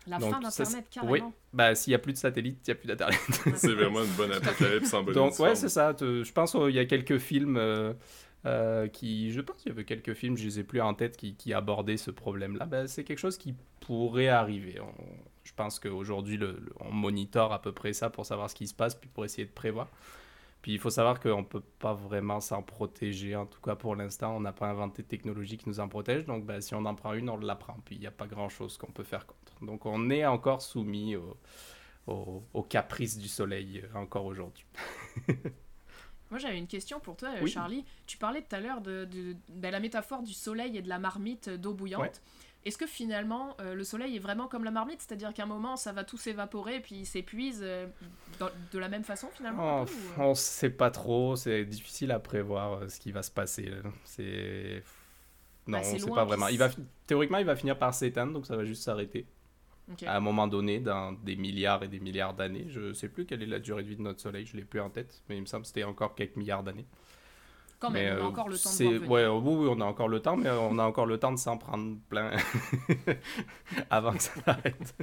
La 0.08 0.20
fin 0.20 0.38
d'Internet, 0.38 0.86
carrément. 0.88 1.12
Oui, 1.12 1.20
bah, 1.52 1.74
s'il 1.74 1.90
n'y 1.90 1.96
a 1.96 1.98
plus 1.98 2.12
de 2.12 2.18
satellites, 2.18 2.60
il 2.64 2.70
n'y 2.70 2.72
a 2.72 2.74
plus 2.76 2.86
d'Internet. 2.86 3.20
c'est 3.56 3.72
vraiment 3.72 4.04
une 4.04 4.12
bonne 4.12 4.30
apocalypse 4.30 4.94
en 4.94 5.02
bonne 5.02 5.14
Donc, 5.14 5.38
ouais, 5.40 5.56
c'est 5.56 5.68
ça. 5.68 5.96
Je 5.98 6.32
pense 6.32 6.52
qu'il 6.52 6.70
y 6.70 6.78
a 6.78 6.84
quelques 6.84 7.18
films 7.18 7.56
euh, 7.56 8.86
qui. 8.92 9.32
Je 9.32 9.40
pense 9.40 9.56
qu'il 9.56 9.70
y 9.70 9.72
avait 9.72 9.84
quelques 9.84 10.14
films, 10.14 10.36
je 10.36 10.44
ne 10.44 10.48
les 10.48 10.60
ai 10.60 10.62
plus 10.62 10.80
en 10.80 10.94
tête, 10.94 11.16
qui, 11.16 11.34
qui 11.34 11.52
abordaient 11.52 11.96
ce 11.96 12.12
problème-là. 12.12 12.66
Bah, 12.66 12.86
c'est 12.86 13.02
quelque 13.02 13.18
chose 13.18 13.36
qui 13.36 13.56
pourrait 13.80 14.28
arriver. 14.28 14.78
je 15.42 15.52
pense 15.56 15.80
qu'aujourd'hui, 15.80 16.38
on 16.78 16.92
monitore 16.92 17.52
à 17.52 17.60
peu 17.60 17.72
près 17.72 17.92
ça 17.92 18.08
pour 18.08 18.26
savoir 18.26 18.48
ce 18.48 18.54
qui 18.54 18.68
se 18.68 18.74
passe, 18.74 18.94
puis 18.94 19.10
pour 19.12 19.24
essayer 19.24 19.44
de 19.44 19.52
prévoir. 19.52 19.88
Puis 20.66 20.72
il 20.72 20.80
faut 20.80 20.90
savoir 20.90 21.20
qu'on 21.20 21.42
ne 21.42 21.46
peut 21.46 21.62
pas 21.78 21.94
vraiment 21.94 22.40
s'en 22.40 22.60
protéger. 22.60 23.36
En 23.36 23.46
tout 23.46 23.60
cas, 23.60 23.76
pour 23.76 23.94
l'instant, 23.94 24.34
on 24.34 24.40
n'a 24.40 24.52
pas 24.52 24.66
inventé 24.66 25.02
de 25.02 25.06
technologie 25.06 25.58
qui 25.58 25.68
nous 25.68 25.78
en 25.78 25.86
protège. 25.86 26.24
Donc, 26.24 26.44
ben, 26.44 26.60
si 26.60 26.74
on 26.74 26.84
en 26.86 26.96
prend 26.96 27.12
une, 27.12 27.30
on 27.30 27.36
la 27.36 27.54
prend. 27.54 27.76
Puis 27.84 27.94
il 27.94 28.00
n'y 28.00 28.08
a 28.08 28.10
pas 28.10 28.26
grand-chose 28.26 28.76
qu'on 28.76 28.90
peut 28.90 29.04
faire 29.04 29.26
contre. 29.26 29.64
Donc, 29.64 29.86
on 29.86 30.10
est 30.10 30.26
encore 30.26 30.62
soumis 30.62 31.14
aux 32.08 32.62
caprices 32.68 33.16
du 33.16 33.28
soleil 33.28 33.84
euh, 33.84 33.96
encore 33.96 34.24
aujourd'hui. 34.24 34.66
Moi, 36.32 36.40
j'avais 36.40 36.58
une 36.58 36.66
question 36.66 36.98
pour 36.98 37.16
toi, 37.16 37.28
Charlie. 37.46 37.84
Tu 38.08 38.18
parlais 38.18 38.42
tout 38.42 38.56
à 38.56 38.58
l'heure 38.58 38.80
de, 38.80 39.06
ben, 39.48 39.70
la 39.70 39.78
métaphore 39.78 40.24
du 40.24 40.32
soleil 40.32 40.76
et 40.76 40.82
de 40.82 40.88
la 40.88 40.98
marmite 40.98 41.48
d'eau 41.48 41.74
bouillante. 41.74 42.20
Est-ce 42.66 42.78
que 42.78 42.86
finalement 42.88 43.56
euh, 43.60 43.74
le 43.74 43.84
soleil 43.84 44.16
est 44.16 44.18
vraiment 44.18 44.48
comme 44.48 44.64
la 44.64 44.72
marmite, 44.72 45.00
c'est-à-dire 45.00 45.32
qu'à 45.32 45.44
un 45.44 45.46
moment 45.46 45.76
ça 45.76 45.92
va 45.92 46.02
tout 46.02 46.18
s'évaporer 46.18 46.80
puis 46.80 46.96
il 46.96 47.06
s'épuise 47.06 47.60
euh, 47.62 47.86
de 48.72 48.78
la 48.80 48.88
même 48.88 49.04
façon 49.04 49.28
finalement 49.32 49.82
oh, 49.82 49.92
On 50.18 50.30
ne 50.30 50.34
sait 50.34 50.70
pas 50.70 50.90
trop, 50.90 51.36
c'est 51.36 51.64
difficile 51.64 52.10
à 52.10 52.18
prévoir 52.18 52.72
euh, 52.72 52.88
ce 52.88 52.98
qui 52.98 53.12
va 53.12 53.22
se 53.22 53.30
passer. 53.30 53.70
C'est 54.04 54.82
non, 55.68 55.78
bah, 55.78 55.84
on 55.86 55.94
ne 55.94 55.98
sait 55.98 56.10
pas 56.10 56.24
vraiment. 56.24 56.48
Il 56.48 56.58
va 56.58 56.68
théoriquement 57.06 57.38
il 57.38 57.46
va 57.46 57.54
finir 57.54 57.78
par 57.78 57.94
s'éteindre 57.94 58.32
donc 58.32 58.46
ça 58.46 58.56
va 58.56 58.64
juste 58.64 58.82
s'arrêter. 58.82 59.26
À 60.04 60.16
un 60.16 60.20
moment 60.20 60.48
donné, 60.48 60.80
dans 60.80 61.12
des 61.12 61.36
milliards 61.36 61.84
et 61.84 61.88
des 61.88 62.00
milliards 62.00 62.34
d'années, 62.34 62.66
je 62.68 62.80
ne 62.80 62.92
sais 62.92 63.08
plus 63.08 63.24
quelle 63.24 63.44
est 63.44 63.46
la 63.46 63.60
durée 63.60 63.84
de 63.84 63.88
vie 63.88 63.96
de 63.96 64.02
notre 64.02 64.20
Soleil, 64.20 64.44
je 64.44 64.56
l'ai 64.56 64.64
plus 64.64 64.80
en 64.80 64.90
tête, 64.90 65.22
mais 65.28 65.36
il 65.36 65.42
me 65.42 65.46
semble 65.46 65.62
que 65.62 65.68
c'était 65.68 65.84
encore 65.84 66.16
quelques 66.16 66.34
milliards 66.34 66.64
d'années. 66.64 66.86
Quand 67.86 67.92
même, 67.92 68.18
on 68.18 68.24
a 68.24 68.28
encore 68.28 68.48
le 68.48 68.58
temps 68.58 68.70
de 68.70 68.98
ouais, 69.06 69.26
oui, 69.26 69.68
on 69.70 69.80
a 69.80 69.84
encore 69.84 70.08
le 70.08 70.20
temps, 70.20 70.36
mais 70.36 70.50
on 70.50 70.78
a 70.78 70.84
encore 70.84 71.06
le 71.06 71.18
temps 71.18 71.32
de 71.32 71.38
s'en 71.38 71.56
prendre 71.56 71.96
plein 72.08 72.32
avant 73.90 74.12
que 74.12 74.22
ça 74.22 74.32
s'arrête. 74.44 74.94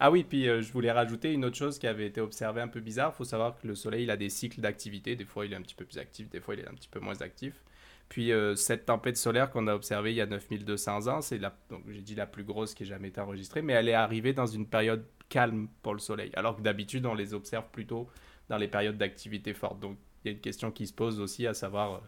ah 0.00 0.10
oui, 0.10 0.24
puis 0.24 0.48
euh, 0.48 0.62
je 0.62 0.72
voulais 0.72 0.92
rajouter 0.92 1.32
une 1.32 1.44
autre 1.44 1.56
chose 1.56 1.78
qui 1.78 1.86
avait 1.86 2.06
été 2.06 2.20
observée 2.20 2.60
un 2.60 2.68
peu 2.68 2.80
bizarre. 2.80 3.12
Il 3.14 3.16
faut 3.16 3.24
savoir 3.24 3.56
que 3.56 3.66
le 3.66 3.74
Soleil 3.74 4.04
il 4.04 4.10
a 4.10 4.16
des 4.16 4.30
cycles 4.30 4.60
d'activité. 4.60 5.16
Des 5.16 5.24
fois, 5.24 5.46
il 5.46 5.52
est 5.52 5.56
un 5.56 5.62
petit 5.62 5.74
peu 5.74 5.84
plus 5.84 5.98
actif, 5.98 6.28
des 6.30 6.40
fois, 6.40 6.54
il 6.54 6.60
est 6.60 6.68
un 6.68 6.74
petit 6.74 6.88
peu 6.88 7.00
moins 7.00 7.20
actif. 7.20 7.62
Puis 8.08 8.32
euh, 8.32 8.54
cette 8.54 8.86
tempête 8.86 9.16
solaire 9.16 9.50
qu'on 9.50 9.66
a 9.66 9.74
observée 9.74 10.12
il 10.12 10.16
y 10.16 10.20
a 10.20 10.26
9200 10.26 11.08
ans, 11.08 11.20
c'est 11.20 11.38
la, 11.38 11.56
donc 11.70 11.82
j'ai 11.88 12.02
dit 12.02 12.14
la 12.14 12.26
plus 12.26 12.44
grosse 12.44 12.74
qui 12.74 12.82
ait 12.82 12.86
jamais 12.86 13.08
été 13.08 13.20
enregistrée, 13.20 13.62
mais 13.62 13.72
elle 13.72 13.88
est 13.88 13.94
arrivée 13.94 14.32
dans 14.32 14.46
une 14.46 14.66
période 14.66 15.06
calme 15.28 15.68
pour 15.82 15.94
le 15.94 16.00
Soleil, 16.00 16.30
alors 16.34 16.56
que 16.56 16.62
d'habitude 16.62 17.06
on 17.06 17.14
les 17.14 17.34
observe 17.34 17.64
plutôt 17.72 18.08
dans 18.48 18.58
les 18.58 18.68
périodes 18.68 18.98
d'activité 18.98 19.54
forte. 19.54 19.80
Donc 19.80 19.96
il 20.24 20.28
y 20.28 20.30
a 20.30 20.32
une 20.34 20.40
question 20.40 20.70
qui 20.70 20.86
se 20.86 20.92
pose 20.92 21.20
aussi, 21.20 21.46
à 21.46 21.54
savoir, 21.54 21.94
euh, 21.94 21.98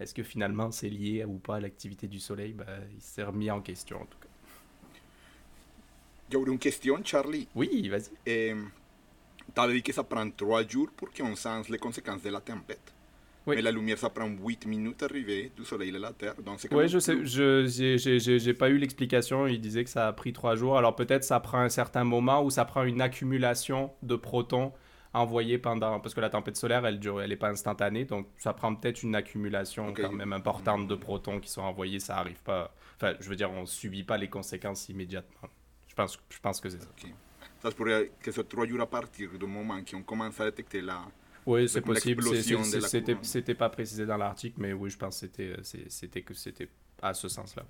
est-ce 0.00 0.14
que 0.14 0.22
finalement 0.22 0.70
c'est 0.70 0.88
lié 0.88 1.24
ou 1.24 1.38
pas 1.38 1.56
à 1.56 1.60
l'activité 1.60 2.08
du 2.08 2.18
Soleil? 2.18 2.52
Bah, 2.52 2.64
Il 2.94 3.00
s'est 3.00 3.22
remis 3.22 3.50
en 3.50 3.60
question 3.60 3.98
en 4.00 4.06
tout 4.06 4.18
cas. 4.18 4.28
J'aurais 6.32 6.50
une 6.52 6.58
question, 6.58 7.00
Charlie. 7.04 7.48
Oui, 7.54 7.88
vas-y. 7.88 8.10
Eh, 8.26 8.54
tu 9.52 9.60
avais 9.60 9.74
dit 9.74 9.82
que 9.82 9.92
ça 9.92 10.04
prend 10.04 10.28
trois 10.30 10.66
jours 10.66 10.88
pour 10.96 11.10
qu'on 11.12 11.34
sente 11.34 11.68
les 11.68 11.78
conséquences 11.78 12.22
de 12.22 12.30
la 12.30 12.40
tempête. 12.40 12.92
Oui. 13.46 13.56
Mais 13.56 13.62
la 13.62 13.72
lumière, 13.72 13.98
ça 13.98 14.10
prend 14.10 14.28
8 14.28 14.66
minutes 14.66 15.02
à 15.02 15.06
arriver 15.06 15.50
du 15.56 15.64
soleil 15.64 15.94
à 15.96 15.98
la 15.98 16.12
Terre. 16.12 16.34
Oui, 16.70 16.88
je 16.88 16.98
sais, 16.98 17.24
je 17.24 18.46
n'ai 18.46 18.54
pas 18.54 18.68
eu 18.68 18.76
l'explication. 18.76 19.46
Il 19.46 19.60
disait 19.60 19.82
que 19.82 19.90
ça 19.90 20.08
a 20.08 20.12
pris 20.12 20.32
3 20.32 20.56
jours. 20.56 20.76
Alors 20.78 20.94
peut-être 20.94 21.24
ça 21.24 21.40
prend 21.40 21.58
un 21.58 21.68
certain 21.68 22.04
moment 22.04 22.44
ou 22.44 22.50
ça 22.50 22.64
prend 22.64 22.84
une 22.84 23.00
accumulation 23.00 23.90
de 24.02 24.14
protons 24.14 24.72
envoyé 25.12 25.58
pendant. 25.58 26.00
Parce 26.00 26.14
que 26.14 26.20
la 26.20 26.30
tempête 26.30 26.56
solaire, 26.56 26.84
elle 26.86 26.98
dure, 26.98 27.20
elle 27.20 27.30
n'est 27.30 27.36
pas 27.36 27.50
instantanée, 27.50 28.04
donc 28.04 28.28
ça 28.36 28.52
prend 28.52 28.74
peut-être 28.74 29.02
une 29.02 29.14
accumulation 29.14 29.92
quand 29.92 30.12
même 30.12 30.32
importante 30.32 30.86
de 30.88 30.94
protons 30.94 31.40
qui 31.40 31.50
sont 31.50 31.62
envoyés. 31.62 32.00
Ça 32.00 32.16
arrive 32.18 32.42
pas. 32.42 32.74
Enfin, 32.96 33.14
je 33.20 33.28
veux 33.28 33.36
dire, 33.36 33.50
on 33.50 33.62
ne 33.62 33.66
subit 33.66 34.04
pas 34.04 34.16
les 34.16 34.28
conséquences 34.28 34.88
immédiatement. 34.88 35.48
Je 35.88 35.94
pense, 35.94 36.18
je 36.28 36.38
pense 36.38 36.60
que 36.60 36.68
c'est 36.68 36.80
ça. 36.80 36.88
Ça 37.62 37.70
pourrait 37.72 38.12
que 38.20 38.30
ce 38.30 38.40
trois 38.40 38.66
jours 38.66 38.80
à 38.80 38.86
partir 38.86 39.30
du 39.38 39.46
moment 39.46 39.82
qu'on 39.84 40.02
commence 40.02 40.40
à 40.40 40.46
détecter 40.46 40.80
la. 40.80 41.02
Oui, 41.46 41.68
c'est 41.68 41.80
possible. 41.80 42.22
C'était 43.22 43.54
pas 43.54 43.68
précisé 43.68 44.06
dans 44.06 44.16
l'article, 44.16 44.60
mais 44.60 44.72
oui, 44.72 44.90
je 44.90 44.98
pense 44.98 45.20
que 45.20 45.26
c'était 45.88 46.22
que 46.22 46.34
c'était 46.34 46.68
à 47.02 47.14
ce 47.14 47.28
sens-là. 47.28 47.64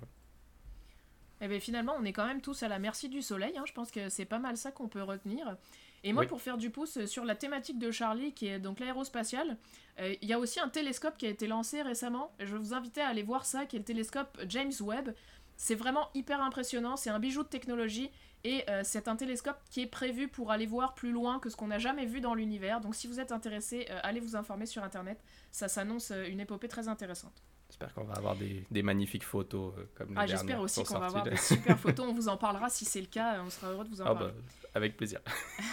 Eh 1.43 1.47
bien, 1.47 1.59
finalement, 1.59 1.95
on 1.99 2.03
est 2.05 2.13
quand 2.13 2.27
même 2.27 2.41
tous 2.41 2.61
à 2.61 2.67
la 2.67 2.77
merci 2.77 3.09
du 3.09 3.21
soleil. 3.21 3.57
Hein. 3.57 3.63
Je 3.65 3.73
pense 3.73 3.89
que 3.89 4.09
c'est 4.09 4.25
pas 4.25 4.37
mal 4.37 4.57
ça 4.57 4.71
qu'on 4.71 4.87
peut 4.87 5.01
retenir. 5.01 5.57
Et 6.03 6.13
moi, 6.13 6.25
pour 6.25 6.41
faire 6.41 6.57
du 6.57 6.71
pouce 6.71 7.05
sur 7.05 7.25
la 7.25 7.35
thématique 7.35 7.77
de 7.77 7.91
Charlie, 7.91 8.33
qui 8.33 8.47
est 8.47 8.59
donc 8.59 8.79
l'aérospatiale, 8.79 9.57
euh, 9.99 10.15
il 10.21 10.27
y 10.27 10.33
a 10.33 10.39
aussi 10.39 10.59
un 10.59 10.69
télescope 10.69 11.17
qui 11.17 11.27
a 11.27 11.29
été 11.29 11.47
lancé 11.47 11.81
récemment. 11.81 12.31
Je 12.39 12.45
vais 12.45 12.57
vous 12.57 12.73
inviter 12.73 13.01
à 13.01 13.07
aller 13.07 13.23
voir 13.23 13.45
ça, 13.45 13.65
qui 13.65 13.75
est 13.75 13.79
le 13.79 13.85
télescope 13.85 14.39
James 14.47 14.71
Webb. 14.81 15.13
C'est 15.57 15.75
vraiment 15.75 16.09
hyper 16.15 16.41
impressionnant, 16.41 16.97
c'est 16.97 17.11
un 17.11 17.19
bijou 17.19 17.43
de 17.43 17.47
technologie 17.47 18.09
et 18.43 18.63
euh, 18.67 18.81
c'est 18.83 19.07
un 19.07 19.15
télescope 19.15 19.59
qui 19.69 19.81
est 19.81 19.87
prévu 19.87 20.27
pour 20.27 20.49
aller 20.49 20.65
voir 20.65 20.95
plus 20.95 21.11
loin 21.11 21.37
que 21.37 21.51
ce 21.51 21.55
qu'on 21.55 21.67
n'a 21.67 21.77
jamais 21.77 22.07
vu 22.07 22.19
dans 22.19 22.33
l'univers. 22.33 22.81
Donc 22.81 22.95
si 22.95 23.05
vous 23.05 23.19
êtes 23.19 23.31
intéressé, 23.31 23.85
euh, 23.91 23.99
allez 24.01 24.19
vous 24.19 24.35
informer 24.35 24.65
sur 24.65 24.83
Internet. 24.83 25.19
Ça 25.51 25.67
s'annonce 25.67 26.11
une 26.11 26.39
épopée 26.39 26.67
très 26.67 26.87
intéressante. 26.87 27.43
J'espère 27.71 27.93
qu'on 27.93 28.03
va 28.03 28.15
avoir 28.15 28.35
des, 28.35 28.65
des, 28.69 28.83
magnifiques 28.83 29.23
photos 29.23 29.73
comme 29.95 30.09
les 30.09 30.15
ah, 30.17 30.27
J'espère 30.27 30.59
aussi 30.59 30.83
qu'on 30.83 30.99
va 30.99 31.05
avoir 31.05 31.23
des 31.23 31.37
super 31.37 31.79
photos. 31.79 32.05
On 32.09 32.13
vous 32.13 32.27
en 32.27 32.35
parlera 32.35 32.69
si 32.69 32.83
c'est 32.83 32.99
le 32.99 33.07
cas. 33.07 33.41
On 33.45 33.49
sera 33.49 33.71
heureux 33.71 33.85
de 33.85 33.89
vous 33.89 34.01
en 34.01 34.07
ah, 34.07 34.13
parler. 34.13 34.33
Bah, 34.33 34.69
avec 34.75 34.97
plaisir. 34.97 35.21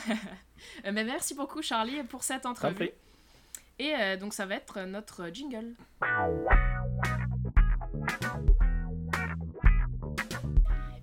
Mais 0.84 1.02
merci 1.02 1.34
beaucoup 1.34 1.60
Charlie 1.60 2.04
pour 2.04 2.22
cette 2.22 2.46
entrevue. 2.46 2.90
Et 3.80 3.94
euh, 3.96 4.16
donc 4.16 4.32
ça 4.32 4.46
va 4.46 4.54
être 4.54 4.80
notre 4.82 5.28
jingle. 5.32 5.74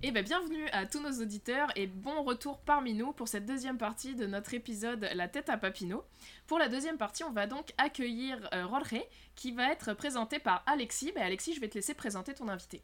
Et 0.06 0.12
bien 0.12 0.22
bienvenue 0.22 0.68
à 0.70 0.86
tous 0.86 1.00
nos 1.00 1.20
auditeurs 1.20 1.66
et 1.74 1.88
bon 1.88 2.22
retour 2.22 2.60
parmi 2.60 2.94
nous 2.94 3.10
pour 3.10 3.26
cette 3.26 3.44
deuxième 3.44 3.76
partie 3.76 4.14
de 4.14 4.24
notre 4.24 4.54
épisode 4.54 5.04
La 5.16 5.26
tête 5.26 5.48
à 5.48 5.56
Papineau. 5.56 6.04
Pour 6.46 6.60
la 6.60 6.68
deuxième 6.68 6.96
partie, 6.96 7.24
on 7.24 7.32
va 7.32 7.48
donc 7.48 7.72
accueillir 7.76 8.38
euh, 8.54 9.00
qui 9.34 9.50
va 9.50 9.72
être 9.72 9.94
présenté 9.94 10.38
par 10.38 10.62
Alexis. 10.66 11.10
Ben, 11.12 11.24
Alexis, 11.24 11.54
je 11.54 11.60
vais 11.60 11.68
te 11.68 11.74
laisser 11.74 11.92
présenter 11.92 12.34
ton 12.34 12.46
invité. 12.46 12.82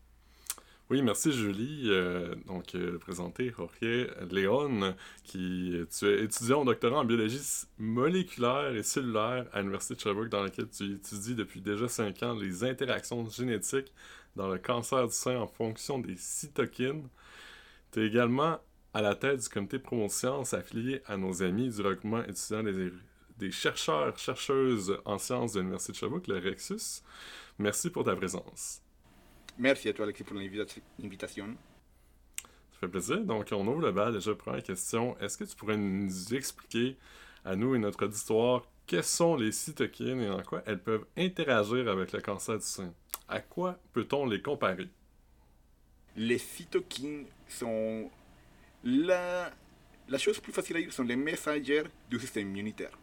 Oui, 0.90 1.00
merci 1.00 1.30
Julie. 1.30 1.84
Euh, 1.86 2.34
donc, 2.46 2.74
euh, 2.74 2.98
présenter 2.98 3.52
Jorge 3.56 4.08
Léon, 4.32 4.96
qui 5.22 5.76
tu 5.96 6.06
es 6.08 6.24
étudiant 6.24 6.62
en 6.62 6.64
doctorat 6.64 6.98
en 6.98 7.04
biologie 7.04 7.38
moléculaire 7.78 8.74
et 8.74 8.82
cellulaire 8.82 9.46
à 9.52 9.60
l'Université 9.60 9.94
de 9.94 10.00
Sherbrooke, 10.00 10.28
dans 10.28 10.42
laquelle 10.42 10.68
tu 10.70 10.92
étudies 10.92 11.36
depuis 11.36 11.60
déjà 11.60 11.86
cinq 11.86 12.20
ans 12.24 12.34
les 12.34 12.64
interactions 12.64 13.24
génétiques 13.30 13.92
dans 14.36 14.48
le 14.48 14.58
cancer 14.58 15.06
du 15.06 15.14
sein 15.14 15.36
en 15.38 15.46
fonction 15.46 15.98
des 15.98 16.16
cytokines. 16.16 17.08
Tu 17.92 18.00
es 18.02 18.06
également 18.06 18.58
à 18.94 19.02
la 19.02 19.14
tête 19.14 19.40
du 19.40 19.48
comité 19.48 19.78
promo 19.78 20.08
sciences 20.08 20.54
affilié 20.54 21.02
à 21.06 21.16
nos 21.16 21.42
amis 21.42 21.70
du 21.70 21.82
regroupement 21.82 22.22
étudiant 22.24 22.62
des, 22.62 22.92
des 23.38 23.50
chercheurs, 23.50 24.18
chercheuses 24.18 24.98
en 25.04 25.18
sciences 25.18 25.52
de 25.54 25.60
l'Université 25.60 25.92
de 25.92 25.96
Sherbrooke, 25.96 26.26
le 26.28 26.38
Rexus. 26.38 27.02
Merci 27.58 27.90
pour 27.90 28.04
ta 28.04 28.14
présence. 28.16 28.82
Merci 29.58 29.88
à 29.88 29.92
toi, 29.92 30.04
Alexis, 30.04 30.24
pour 30.24 30.36
l'invitation. 30.36 31.56
Ça 32.38 32.78
fait 32.80 32.88
plaisir. 32.88 33.20
Donc, 33.20 33.48
on 33.52 33.66
ouvre 33.66 33.80
le 33.82 33.92
bal. 33.92 34.12
Déjà, 34.12 34.34
première 34.34 34.62
question. 34.62 35.16
Est-ce 35.18 35.36
que 35.36 35.44
tu 35.44 35.54
pourrais 35.54 35.76
nous 35.76 36.34
expliquer, 36.34 36.96
à 37.44 37.56
nous 37.56 37.74
et 37.74 37.78
notre 37.78 38.06
auditoire, 38.06 38.66
quelles 38.86 39.04
sont 39.04 39.36
les 39.36 39.52
cytokines 39.52 40.20
et 40.20 40.30
en 40.30 40.42
quoi 40.42 40.62
elles 40.66 40.82
peuvent 40.82 41.06
interagir 41.16 41.88
avec 41.88 42.12
le 42.12 42.20
cancer 42.20 42.58
du 42.58 42.64
sein? 42.64 42.92
À 43.28 43.40
quoi 43.40 43.78
peut-on 43.92 44.26
les 44.26 44.42
comparer? 44.42 44.88
Les 46.16 46.38
cytokines 46.38 47.26
sont 47.48 48.10
la, 48.84 49.52
chose 50.18 50.40
plus 50.40 50.52
facile 50.52 50.76
à 50.76 50.80
dire 50.80 50.92
sont 50.92 51.04
les 51.04 51.16
messagers 51.16 51.84
du 52.10 52.18
système 52.18 52.48
immunitaire. 52.48 52.98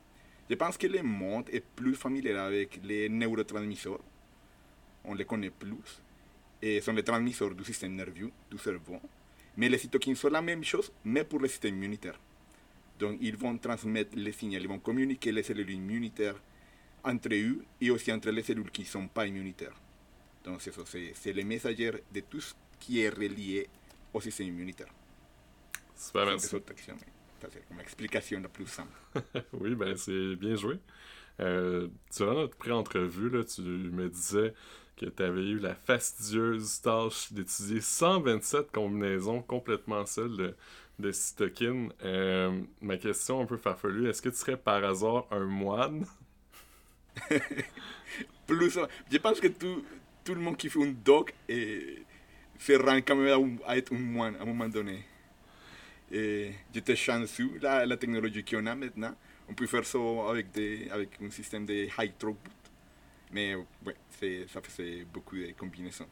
Je 0.49 0.55
pense 0.55 0.77
que 0.77 0.88
le 0.88 1.01
monde 1.01 1.49
est 1.51 1.63
plus 1.63 1.95
familier 1.95 2.33
avec 2.33 2.79
les 2.83 3.07
neurotransmisseurs. 3.07 4.01
On 5.05 5.13
les 5.13 5.25
connaît 5.25 5.51
plus. 5.51 6.01
Et 6.61 6.81
sont 6.81 6.93
les 6.93 7.03
transmisseurs 7.03 7.55
du 7.55 7.63
système 7.63 7.95
nerveux, 7.95 8.31
du 8.51 8.57
cerveau. 8.57 8.99
Mais 9.55 9.69
les 9.69 9.77
cytokines 9.77 10.15
sont 10.15 10.29
la 10.29 10.41
même 10.41 10.63
chose, 10.63 10.91
mais 11.05 11.23
pour 11.23 11.39
le 11.39 11.47
système 11.47 11.75
immunitaire. 11.75 12.19
Donc, 12.99 13.17
ils 13.21 13.38
vont 13.38 13.57
transmettre 13.57 14.17
les 14.17 14.33
signaux, 14.33 14.59
ils 14.59 14.67
vont 14.67 14.79
communiquer 14.79 15.31
les 15.31 15.43
cellules 15.43 15.69
immunitaires 15.69 16.35
entre 17.03 17.29
eux 17.33 17.63
et 17.79 17.89
aussi 17.91 18.11
entre 18.11 18.29
les 18.29 18.43
cellules 18.43 18.71
qui 18.71 18.81
ne 18.81 18.88
sont 18.88 19.07
pas 19.07 19.25
immunitaires. 19.25 19.79
C'est 20.60 21.34
les 21.34 21.44
messagers 21.44 21.91
de 22.13 22.20
tout 22.22 22.41
ce 22.41 22.53
qui 22.79 23.01
est 23.01 23.10
relié 23.10 23.68
au 24.13 24.22
système 24.22 24.48
immunitaire. 24.48 24.88
Super, 25.96 26.25
merci. 26.25 26.48
C'est 26.48 27.68
comme 27.68 27.79
explication 27.79 28.39
la 28.41 28.50
plus 28.50 28.68
simple. 28.68 28.91
oui, 29.53 29.75
ben 29.75 29.96
c'est 29.96 30.36
bien 30.36 30.56
joué. 30.56 30.77
Euh, 31.39 31.88
durant 32.15 32.34
notre 32.34 32.58
pré-entrevue, 32.58 33.32
tu 33.46 33.62
me 33.62 34.10
disais 34.10 34.53
que 34.98 35.06
tu 35.06 35.24
avais 35.24 35.44
eu 35.46 35.60
la 35.60 35.74
fastidieuse 35.74 36.82
tâche 36.82 37.32
d'étudier 37.32 37.79
127 37.79 38.72
combinaisons 38.72 39.41
complètement 39.41 40.06
seules 40.06 40.36
de, 40.36 40.56
de 41.00 41.12
cytokines. 41.12 41.94
Euh, 42.03 42.62
ma 42.82 42.98
question 42.98 43.41
un 43.41 43.46
peu 43.46 43.58
farfelue, 43.58 44.10
est-ce 44.10 44.22
que 44.22 44.29
tu 44.29 44.36
serais 44.36 44.58
par 44.58 44.84
hasard 44.84 45.27
un 45.32 45.46
moine? 45.46 46.06
Plus, 48.48 48.79
je 49.12 49.18
pense 49.18 49.39
que 49.39 49.48
tout, 49.48 49.84
tout 50.23 50.35
le 50.35 50.41
monde 50.41 50.57
qui 50.57 50.69
fait 50.69 50.83
un 50.83 50.93
doc 51.03 51.33
se 51.47 52.73
rend 52.73 52.97
quand 52.97 53.15
même 53.15 53.59
à, 53.65 53.77
être 53.77 53.93
un 53.93 53.99
moine 53.99 54.35
à 54.35 54.41
un 54.41 54.45
moment 54.45 54.67
donné. 54.67 55.03
Et 56.11 56.51
j'étais 56.73 56.95
chanceux, 56.95 57.51
la, 57.61 57.85
la 57.85 57.97
technologie 57.97 58.43
qu'on 58.43 58.65
a 58.65 58.75
maintenant, 58.75 59.15
on 59.47 59.53
peut 59.53 59.67
faire 59.67 59.85
ça 59.85 59.99
avec, 60.29 60.51
des, 60.51 60.89
avec 60.89 61.09
un 61.21 61.29
système 61.29 61.65
de 61.65 61.88
high 61.97 62.13
throughput. 62.17 62.51
Mais 63.31 63.55
ouais, 63.55 63.95
ça 64.47 64.61
faisait 64.61 65.05
beaucoup 65.11 65.35
de 65.35 65.51
combinaisons. 65.57 66.07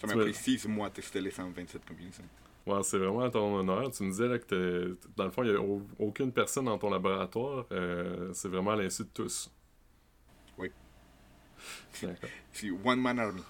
Ça 0.00 0.06
m'a 0.06 0.14
pris 0.14 0.34
6 0.34 0.66
mois 0.68 0.88
de 0.88 0.94
tester 0.94 1.20
les 1.20 1.30
127 1.30 1.84
combinaisons. 1.86 2.24
Ouais, 2.66 2.82
c'est 2.82 2.98
vraiment 2.98 3.22
à 3.22 3.30
ton 3.30 3.56
honneur. 3.56 3.90
Tu 3.90 4.02
me 4.02 4.10
disais 4.10 4.28
là, 4.28 4.38
que 4.38 4.96
dans 5.16 5.24
le 5.24 5.30
fond, 5.30 5.42
il 5.42 5.50
n'y 5.50 5.56
a 5.56 5.60
aucune 5.98 6.32
personne 6.32 6.66
dans 6.66 6.78
ton 6.78 6.90
laboratoire. 6.90 7.66
Euh, 7.72 8.30
c'est 8.32 8.48
vraiment 8.48 8.72
à 8.72 8.76
l'insu 8.76 9.02
de 9.04 9.08
tous. 9.08 9.50
One 12.84 13.00
Man 13.00 13.18
Army. 13.18 13.42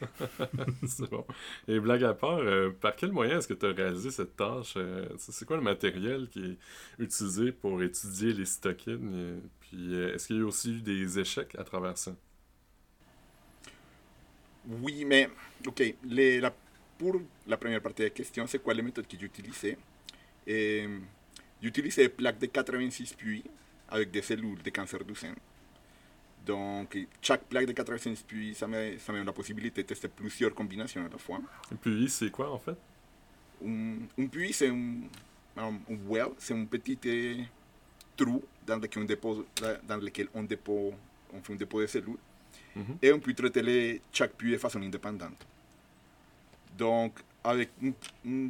c'est 0.86 1.08
bon. 1.08 1.24
Et 1.68 1.78
blague 1.80 2.04
à 2.04 2.14
part, 2.14 2.38
euh, 2.38 2.70
par 2.70 2.96
quel 2.96 3.12
moyen 3.12 3.38
est-ce 3.38 3.48
que 3.48 3.54
tu 3.54 3.66
as 3.66 3.72
réalisé 3.72 4.10
cette 4.10 4.36
tâche? 4.36 4.74
Euh, 4.76 5.08
c'est 5.18 5.46
quoi 5.46 5.56
le 5.56 5.62
matériel 5.62 6.28
qui 6.28 6.44
est 6.44 6.58
utilisé 7.02 7.52
pour 7.52 7.82
étudier 7.82 8.32
les 8.32 8.44
cytokines? 8.44 9.40
puis 9.60 9.94
est-ce 9.96 10.26
qu'il 10.26 10.36
y 10.38 10.40
a 10.40 10.44
aussi 10.46 10.78
eu 10.78 10.80
des 10.82 11.18
échecs 11.18 11.54
à 11.58 11.64
travers 11.64 11.96
ça? 11.96 12.14
Oui, 14.66 15.04
mais 15.04 15.28
ok, 15.66 15.82
les, 16.04 16.40
la 16.40 16.52
pour 16.98 17.20
la 17.46 17.56
première 17.56 17.82
partie 17.82 18.02
de 18.02 18.06
la 18.08 18.10
question, 18.10 18.46
c'est 18.46 18.60
quoi 18.62 18.72
les 18.74 18.82
méthodes 18.82 19.06
que 19.06 19.18
j'utilisais? 19.18 19.76
Euh, 20.48 21.00
J'utilisais 21.62 22.04
des 22.04 22.08
plaques 22.10 22.38
de 22.38 22.46
86 22.46 23.14
puits 23.14 23.44
avec 23.88 24.10
des 24.10 24.22
cellules 24.22 24.62
de 24.62 24.70
cancer 24.70 25.04
du 25.04 25.14
sein. 25.14 25.34
Donc, 26.44 26.98
chaque 27.22 27.44
plaque 27.44 27.66
de 27.66 27.72
86 27.72 28.22
puits, 28.22 28.54
ça 28.54 28.66
me, 28.66 28.98
ça 28.98 29.12
me 29.12 29.18
donne 29.18 29.26
la 29.26 29.32
possibilité 29.32 29.82
de 29.82 29.86
tester 29.88 30.08
plusieurs 30.08 30.54
combinaisons 30.54 31.04
à 31.04 31.08
la 31.08 31.18
fois. 31.18 31.40
Un 31.72 31.76
puits, 31.76 32.08
c'est 32.10 32.30
quoi 32.30 32.50
en 32.52 32.58
fait? 32.58 32.76
Un, 33.64 33.96
un 34.18 34.26
puits, 34.26 34.52
c'est 34.52 34.68
un, 34.68 35.00
un, 35.56 35.72
well, 36.06 36.28
c'est 36.38 36.54
un 36.54 36.64
petit 36.66 36.98
euh, 37.06 37.42
trou 38.16 38.42
dans 38.66 38.76
lequel 38.78 39.02
on 39.02 39.06
dépose, 39.06 39.44
dans 39.88 39.96
lequel 39.96 40.28
on, 40.34 40.42
dépose, 40.42 40.92
on 41.32 41.40
fait 41.40 41.52
un 41.54 41.56
dépôt 41.56 41.80
de 41.80 41.86
cellules. 41.86 42.18
Mm 42.76 42.82
-hmm. 42.82 42.96
Et 43.02 43.12
on 43.12 43.20
peut 43.20 43.34
traiter 43.34 44.00
chaque 44.12 44.34
puits 44.38 44.52
de 44.52 44.58
façon 44.58 44.82
indépendante. 44.82 45.40
Donc, 46.76 47.12
avec 47.42 47.70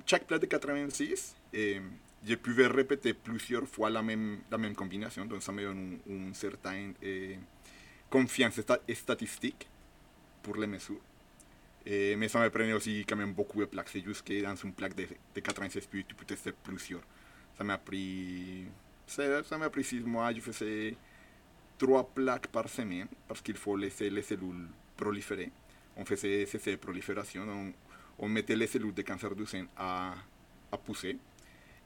chaque 0.06 0.26
plat 0.26 0.38
de 0.38 0.46
86, 0.46 1.36
eh, 1.52 1.80
je 2.26 2.34
pouvais 2.36 2.66
répéter 2.66 3.12
plusieurs 3.12 3.66
fois 3.68 3.90
la 3.90 4.02
même, 4.02 4.38
la 4.50 4.58
même 4.58 4.74
combinaison. 4.74 5.24
Donc, 5.26 5.42
ça 5.42 5.52
me 5.52 5.62
donne 5.62 5.98
un 6.10 6.32
certain 6.32 6.92
eh, 7.02 7.38
confiance 8.14 8.60
statistique 8.94 9.66
pour 10.40 10.56
les 10.56 10.68
mesures. 10.68 11.00
Eh, 11.84 12.14
mais 12.14 12.28
ça 12.28 12.38
me 12.38 12.48
prenait 12.48 12.72
aussi 12.72 13.04
quand 13.04 13.16
même 13.16 13.32
beaucoup 13.32 13.58
de 13.58 13.64
plaques. 13.64 13.88
C'est 13.88 14.04
juste 14.04 14.24
que 14.24 14.40
dans 14.40 14.54
une 14.54 14.72
plaque 14.72 14.94
de, 14.94 15.04
de 15.34 15.40
86 15.40 15.88
puis 15.88 16.04
tu 16.04 16.14
peux 16.14 16.24
tester 16.24 16.52
plusieurs. 16.52 17.02
Ça 17.58 17.64
m'a 17.64 17.76
pris, 17.76 18.66
ça, 19.04 19.58
m'a 19.58 19.68
pris 19.68 19.82
6 19.82 20.00
mois. 20.02 20.32
Je 20.32 20.40
faisais 20.40 20.96
3 21.76 22.08
plaques 22.14 22.46
par 22.46 22.68
semaine 22.68 23.08
parce 23.26 23.40
qu'il 23.40 23.56
faut 23.56 23.76
laisser 23.76 24.08
les 24.10 24.22
cellules 24.22 24.68
proliférer. 24.96 25.50
On 25.96 26.04
faisait 26.04 26.46
ces 26.46 26.76
prolifération. 26.76 27.44
Donc, 27.44 27.74
on 28.20 28.28
mettait 28.28 28.54
les 28.54 28.68
cellules 28.68 28.94
de 28.94 29.02
cancer 29.02 29.34
du 29.34 29.44
sein 29.44 29.66
à, 29.76 30.14
à 30.70 30.78
pousser 30.78 31.18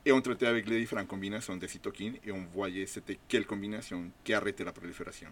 et 0.04 0.12
on 0.12 0.20
traitait 0.20 0.46
avec 0.46 0.68
les 0.68 0.80
différentes 0.80 1.08
combinaisons 1.08 1.56
de 1.56 1.66
cytokines 1.66 2.18
et 2.22 2.32
on 2.32 2.44
voyait 2.52 2.84
c'était 2.84 3.18
quelle 3.26 3.46
combinaison 3.46 4.10
qui 4.22 4.34
arrêtait 4.34 4.64
la 4.64 4.72
prolifération. 4.72 5.30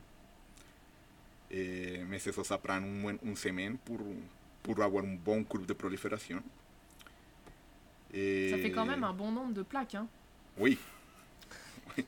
Mais 1.50 2.19
ça, 2.19 2.33
ça 2.45 2.59
prend 2.59 2.75
un, 2.75 3.17
une 3.23 3.37
semaine 3.37 3.76
pour, 3.79 4.00
pour 4.62 4.83
avoir 4.83 5.05
une 5.05 5.19
bonne 5.19 5.45
courbe 5.45 5.67
de 5.67 5.73
prolifération. 5.73 6.43
Et... 8.12 8.50
Ça 8.50 8.59
fait 8.59 8.71
quand 8.71 8.87
même 8.87 9.05
un 9.05 9.12
bon 9.12 9.31
nombre 9.31 9.53
de 9.53 9.62
plaques, 9.62 9.95
hein 9.95 10.07
Oui. 10.59 10.79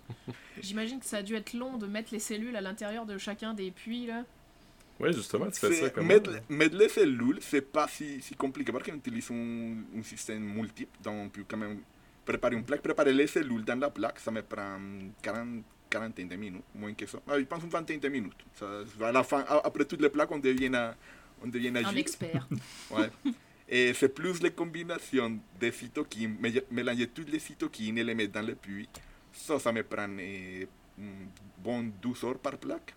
J'imagine 0.60 1.00
que 1.00 1.06
ça 1.06 1.18
a 1.18 1.22
dû 1.22 1.34
être 1.34 1.52
long 1.52 1.76
de 1.76 1.86
mettre 1.86 2.12
les 2.12 2.18
cellules 2.18 2.56
à 2.56 2.60
l'intérieur 2.60 3.06
de 3.06 3.18
chacun 3.18 3.54
des 3.54 3.70
puits, 3.70 4.06
là. 4.06 4.24
Oui, 5.00 5.12
justement, 5.12 5.48
tu 5.50 5.60
fais 5.60 5.72
ça 5.74 5.90
comme 5.90 6.06
mettre, 6.06 6.32
mettre 6.48 6.76
les 6.76 6.88
cellules, 6.88 7.38
c'est 7.40 7.62
pas 7.62 7.86
si, 7.86 8.20
si 8.20 8.34
compliqué 8.34 8.72
parce 8.72 8.84
qu'on 8.84 8.96
utilise 8.96 9.30
un, 9.30 9.76
un, 9.96 10.02
système 10.02 10.42
multiple, 10.42 10.90
donc 11.00 11.14
on 11.14 11.28
peut 11.28 11.44
quand 11.46 11.56
même 11.56 11.78
préparer 12.24 12.56
une 12.56 12.64
plaque, 12.64 12.82
préparer 12.82 13.12
les 13.12 13.28
cellules 13.28 13.64
dans 13.64 13.78
la 13.78 13.90
plaque, 13.90 14.18
ça 14.18 14.32
me 14.32 14.42
prend 14.42 14.76
40, 15.22 15.62
quarantaine 15.88 16.28
de 16.28 16.36
minutes, 16.36 16.64
moins 16.74 16.94
que 16.94 17.06
ça. 17.06 17.18
Je 17.28 17.44
pense 17.44 17.62
une 17.62 17.70
vingtaine 17.70 18.00
de 18.00 18.08
minutes. 18.08 18.44
Ça, 18.54 18.66
à 19.02 19.12
la 19.12 19.22
fin, 19.22 19.44
après 19.64 19.84
toutes 19.84 20.00
les 20.00 20.10
plaques, 20.10 20.30
on 20.30 20.38
devient, 20.38 20.74
à, 20.74 20.94
on 21.42 21.48
devient 21.48 21.72
agile. 21.74 21.86
Un 21.86 21.96
expert. 21.96 22.48
ouais. 22.90 23.10
Et 23.68 23.92
c'est 23.92 24.08
plus 24.08 24.42
les 24.42 24.50
combinaisons 24.50 25.38
de 25.60 25.70
cytokines, 25.70 26.36
mélanger 26.70 27.08
toutes 27.08 27.30
les 27.30 27.38
cytokines 27.38 27.98
et 27.98 28.04
les 28.04 28.14
mettre 28.14 28.32
dans 28.32 28.46
le 28.46 28.54
puits. 28.54 28.88
Ça, 29.32 29.58
ça 29.58 29.72
me 29.72 29.82
prend 29.82 30.08
eh, 30.18 30.66
bon 31.58 31.92
12 32.00 32.24
heures 32.24 32.38
par 32.38 32.56
plaque. 32.56 32.94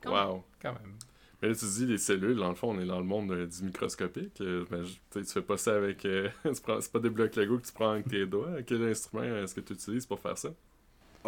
Quand 0.00 0.10
wow, 0.10 0.34
même. 0.34 0.42
quand 0.60 0.72
même. 0.72 0.94
Mais 1.40 1.48
là, 1.48 1.54
tu 1.54 1.64
dis 1.66 1.86
les 1.86 1.98
cellules, 1.98 2.36
dans 2.36 2.48
le 2.48 2.56
fond, 2.56 2.76
on 2.76 2.80
est 2.80 2.86
dans 2.86 2.98
le 2.98 3.04
monde 3.04 3.30
euh, 3.30 3.46
du 3.46 3.62
microscopique. 3.62 4.40
Euh, 4.40 4.64
ben, 4.68 4.84
tu 5.12 5.24
fais 5.24 5.42
pas 5.42 5.56
ça 5.56 5.76
avec. 5.76 6.04
Euh, 6.04 6.28
c'est 6.52 6.92
pas 6.92 6.98
des 6.98 7.10
blocs 7.10 7.36
Lego 7.36 7.58
que 7.58 7.66
tu 7.66 7.72
prends 7.72 7.92
avec 7.92 8.08
tes 8.08 8.26
doigts. 8.26 8.62
Quel 8.66 8.82
instrument 8.82 9.22
est-ce 9.22 9.54
que 9.54 9.60
tu 9.60 9.74
utilises 9.74 10.06
pour 10.06 10.18
faire 10.18 10.36
ça? 10.36 10.50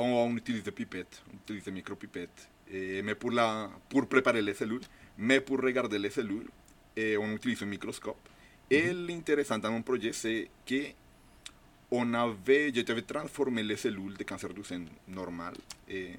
On, 0.00 0.36
utilise 0.36 0.62
des 0.62 0.72
pipettes, 0.72 1.22
on 1.32 1.36
utilise 1.36 1.64
des 1.64 1.70
micropipettes. 1.70 2.48
Et, 2.72 3.02
mais 3.02 3.14
pour, 3.14 3.30
la, 3.30 3.70
pour 3.88 4.06
préparer 4.06 4.42
les 4.42 4.54
cellules, 4.54 4.82
mais 5.18 5.40
pour 5.40 5.60
regarder 5.60 5.98
les 5.98 6.10
cellules, 6.10 6.48
et 6.96 7.16
on 7.16 7.32
utilise 7.32 7.62
un 7.62 7.66
microscope. 7.66 8.16
Mm 8.18 8.74
-hmm. 8.74 8.76
Et 8.76 8.92
l'intéressant 8.92 9.58
dans 9.58 9.72
mon 9.72 9.82
projet, 9.82 10.12
c'est 10.12 10.48
que 10.66 10.80
on 11.90 12.14
avait, 12.14 12.72
je 12.74 12.82
devais 12.82 13.02
transformer 13.02 13.62
les 13.64 13.76
cellules 13.76 14.16
de 14.16 14.24
cancer 14.24 14.52
du 14.54 14.62
sein 14.62 14.84
normal 15.08 15.54
et, 15.88 16.10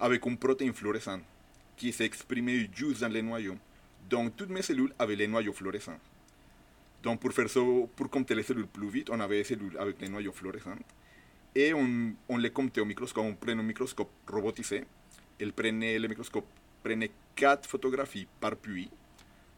avec 0.00 0.24
une 0.26 0.36
protéine 0.36 0.72
fluorescente 0.74 1.22
qui 1.76 1.92
s'exprimait 1.92 2.68
juste 2.74 3.00
dans 3.00 3.08
les 3.12 3.22
noyaux. 3.22 3.56
Donc 4.10 4.36
toutes 4.36 4.50
mes 4.50 4.62
cellules 4.62 4.92
avaient 4.98 5.16
les 5.16 5.28
noyaux 5.28 5.52
fluorescents. 5.52 6.00
Donc 7.02 7.20
pour 7.20 7.32
faire 7.32 7.48
ça, 7.48 7.60
pour 7.94 8.10
compter 8.10 8.34
les 8.34 8.42
cellules 8.42 8.66
plus 8.66 8.88
vite, 8.88 9.10
on 9.10 9.20
avait 9.20 9.38
des 9.38 9.44
cellules 9.44 9.76
avec 9.78 10.00
les 10.00 10.08
noyaux 10.08 10.32
fluorescents. 10.32 10.76
Et 11.54 11.74
on, 11.74 12.14
on 12.28 12.36
les 12.36 12.50
comptait 12.50 12.80
au 12.80 12.84
microscope, 12.84 13.24
on 13.24 13.34
prenait 13.34 13.60
un 13.60 13.64
microscope 13.64 14.10
robotisé. 14.26 14.84
Elle 15.40 15.52
prenait, 15.52 15.98
le 15.98 16.08
microscope 16.08 16.46
prenait 16.82 17.10
4 17.34 17.68
photographies 17.68 18.26
par 18.40 18.56
puits. 18.56 18.90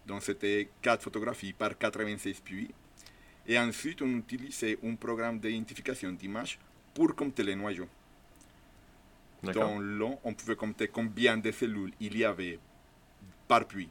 Donc 0.07 0.23
c'était 0.23 0.69
4 0.83 1.03
photographies 1.03 1.53
par 1.53 1.77
86 1.77 2.41
puits. 2.41 2.71
Et 3.47 3.59
ensuite, 3.59 4.03
on 4.03 4.19
utilisait 4.19 4.79
un 4.85 4.95
programme 4.95 5.41
d'identification 5.41 6.13
d'images 6.13 6.59
pour 6.95 7.15
compter 7.15 7.43
les 7.43 7.57
noyaux. 7.57 7.89
Dans 9.43 9.79
l'eau, 9.79 10.19
on 10.23 10.35
pouvait 10.35 10.57
compter 10.57 10.89
combien 10.89 11.39
de 11.39 11.51
cellules 11.51 11.93
il 11.99 12.17
y 12.17 12.25
avait 12.25 12.59
par 13.49 13.67
puits. 13.67 13.89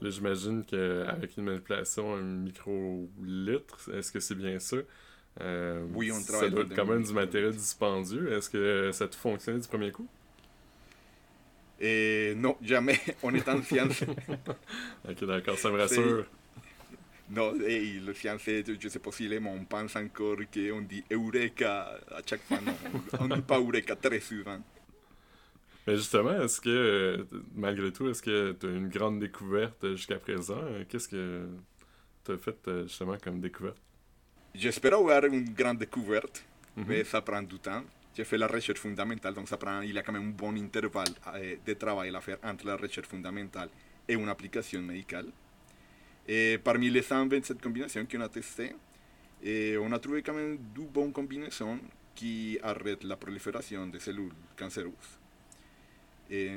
J'imagine 0.00 0.64
qu'avec 0.64 1.36
une 1.36 1.44
manipulation 1.44 2.14
un 2.14 2.22
microlitre, 2.22 3.90
est-ce 3.92 4.12
que 4.12 4.20
c'est 4.20 4.36
bien 4.36 4.58
ça? 4.60 4.76
Euh, 5.40 5.84
oui, 5.94 6.10
on 6.12 6.22
travaille. 6.22 6.48
Ça 6.48 6.54
doit 6.54 6.64
être 6.64 6.74
quand 6.74 6.86
même 6.86 7.02
du 7.02 7.12
matériel 7.12 7.52
dispendieux. 7.52 8.32
Est-ce 8.32 8.50
que 8.50 8.90
ça 8.92 9.04
a 9.04 9.08
fonctionné 9.08 9.60
du 9.60 9.68
premier 9.68 9.92
coup? 9.92 10.08
Et 11.80 12.34
non, 12.36 12.56
jamais. 12.62 13.00
On 13.22 13.34
est 13.34 13.48
en 13.48 13.62
science. 13.62 14.02
ok, 15.08 15.24
d'accord, 15.24 15.58
ça 15.58 15.70
me 15.70 15.78
rassure. 15.78 16.26
Non, 17.30 17.54
et 17.60 18.00
le 18.04 18.12
fiancé, 18.12 18.64
je 18.78 18.88
sais 18.88 18.98
pas 18.98 19.12
s'il 19.12 19.30
mais 19.30 19.48
on 19.48 19.64
pense 19.64 19.94
encore 19.94 20.36
qu'on 20.52 20.80
dit 20.80 21.04
Eureka 21.12 22.00
à 22.10 22.20
chaque 22.26 22.42
fois. 22.42 22.58
Non, 22.60 22.74
on 23.20 23.28
ne 23.28 23.36
dit 23.36 23.42
pas 23.42 23.60
Eureka 23.60 23.94
très 23.94 24.18
souvent. 24.18 24.60
Mais 25.86 25.96
justement, 25.96 26.42
est-ce 26.42 26.60
que, 26.60 27.24
malgré 27.54 27.92
tout, 27.92 28.08
est-ce 28.10 28.20
que 28.20 28.56
tu 28.58 28.66
as 28.66 28.70
une 28.70 28.88
grande 28.88 29.20
découverte 29.20 29.92
jusqu'à 29.92 30.18
présent? 30.18 30.60
Qu'est-ce 30.88 31.08
que 31.08 31.46
tu 32.24 32.32
as 32.32 32.38
fait 32.38 32.68
justement 32.82 33.16
comme 33.22 33.40
découverte? 33.40 33.80
J'espère 34.54 34.94
avoir 34.94 35.24
une 35.24 35.50
grande 35.54 35.78
découverte, 35.78 36.44
mhm. 36.76 36.84
mais 36.88 37.04
ça 37.04 37.20
prend 37.20 37.42
du 37.42 37.58
temps. 37.58 37.82
J'ai 38.16 38.24
fait 38.24 38.38
la 38.38 38.48
recherche 38.48 38.80
fondamentale, 38.80 39.34
donc 39.34 39.48
ça 39.48 39.56
prend, 39.56 39.80
il 39.82 39.92
y 39.92 39.98
a 39.98 40.02
quand 40.02 40.12
même 40.12 40.28
un 40.28 40.30
bon 40.30 40.56
intervalle 40.56 41.14
eh, 41.40 41.58
de 41.64 41.74
travail 41.74 42.14
à 42.14 42.20
faire 42.20 42.38
entre 42.42 42.66
la 42.66 42.76
recherche 42.76 43.06
fondamentale 43.06 43.68
et 44.08 44.14
une 44.14 44.28
application 44.28 44.80
médicale. 44.82 45.26
Et 46.26 46.58
parmi 46.62 46.90
les 46.90 47.02
127 47.02 47.60
combinaisons 47.62 48.06
qu'on 48.10 48.20
a 48.20 48.28
testées, 48.28 48.74
et 49.42 49.76
on 49.78 49.90
a 49.92 49.98
trouvé 49.98 50.22
quand 50.22 50.34
même 50.34 50.58
deux 50.74 50.84
bonnes 50.84 51.12
combinaisons 51.12 51.78
qui 52.14 52.58
arrêtent 52.62 53.04
la 53.04 53.16
prolifération 53.16 53.86
des 53.86 54.00
cellules 54.00 54.32
cancéreuses. 54.56 54.92
Et, 56.28 56.50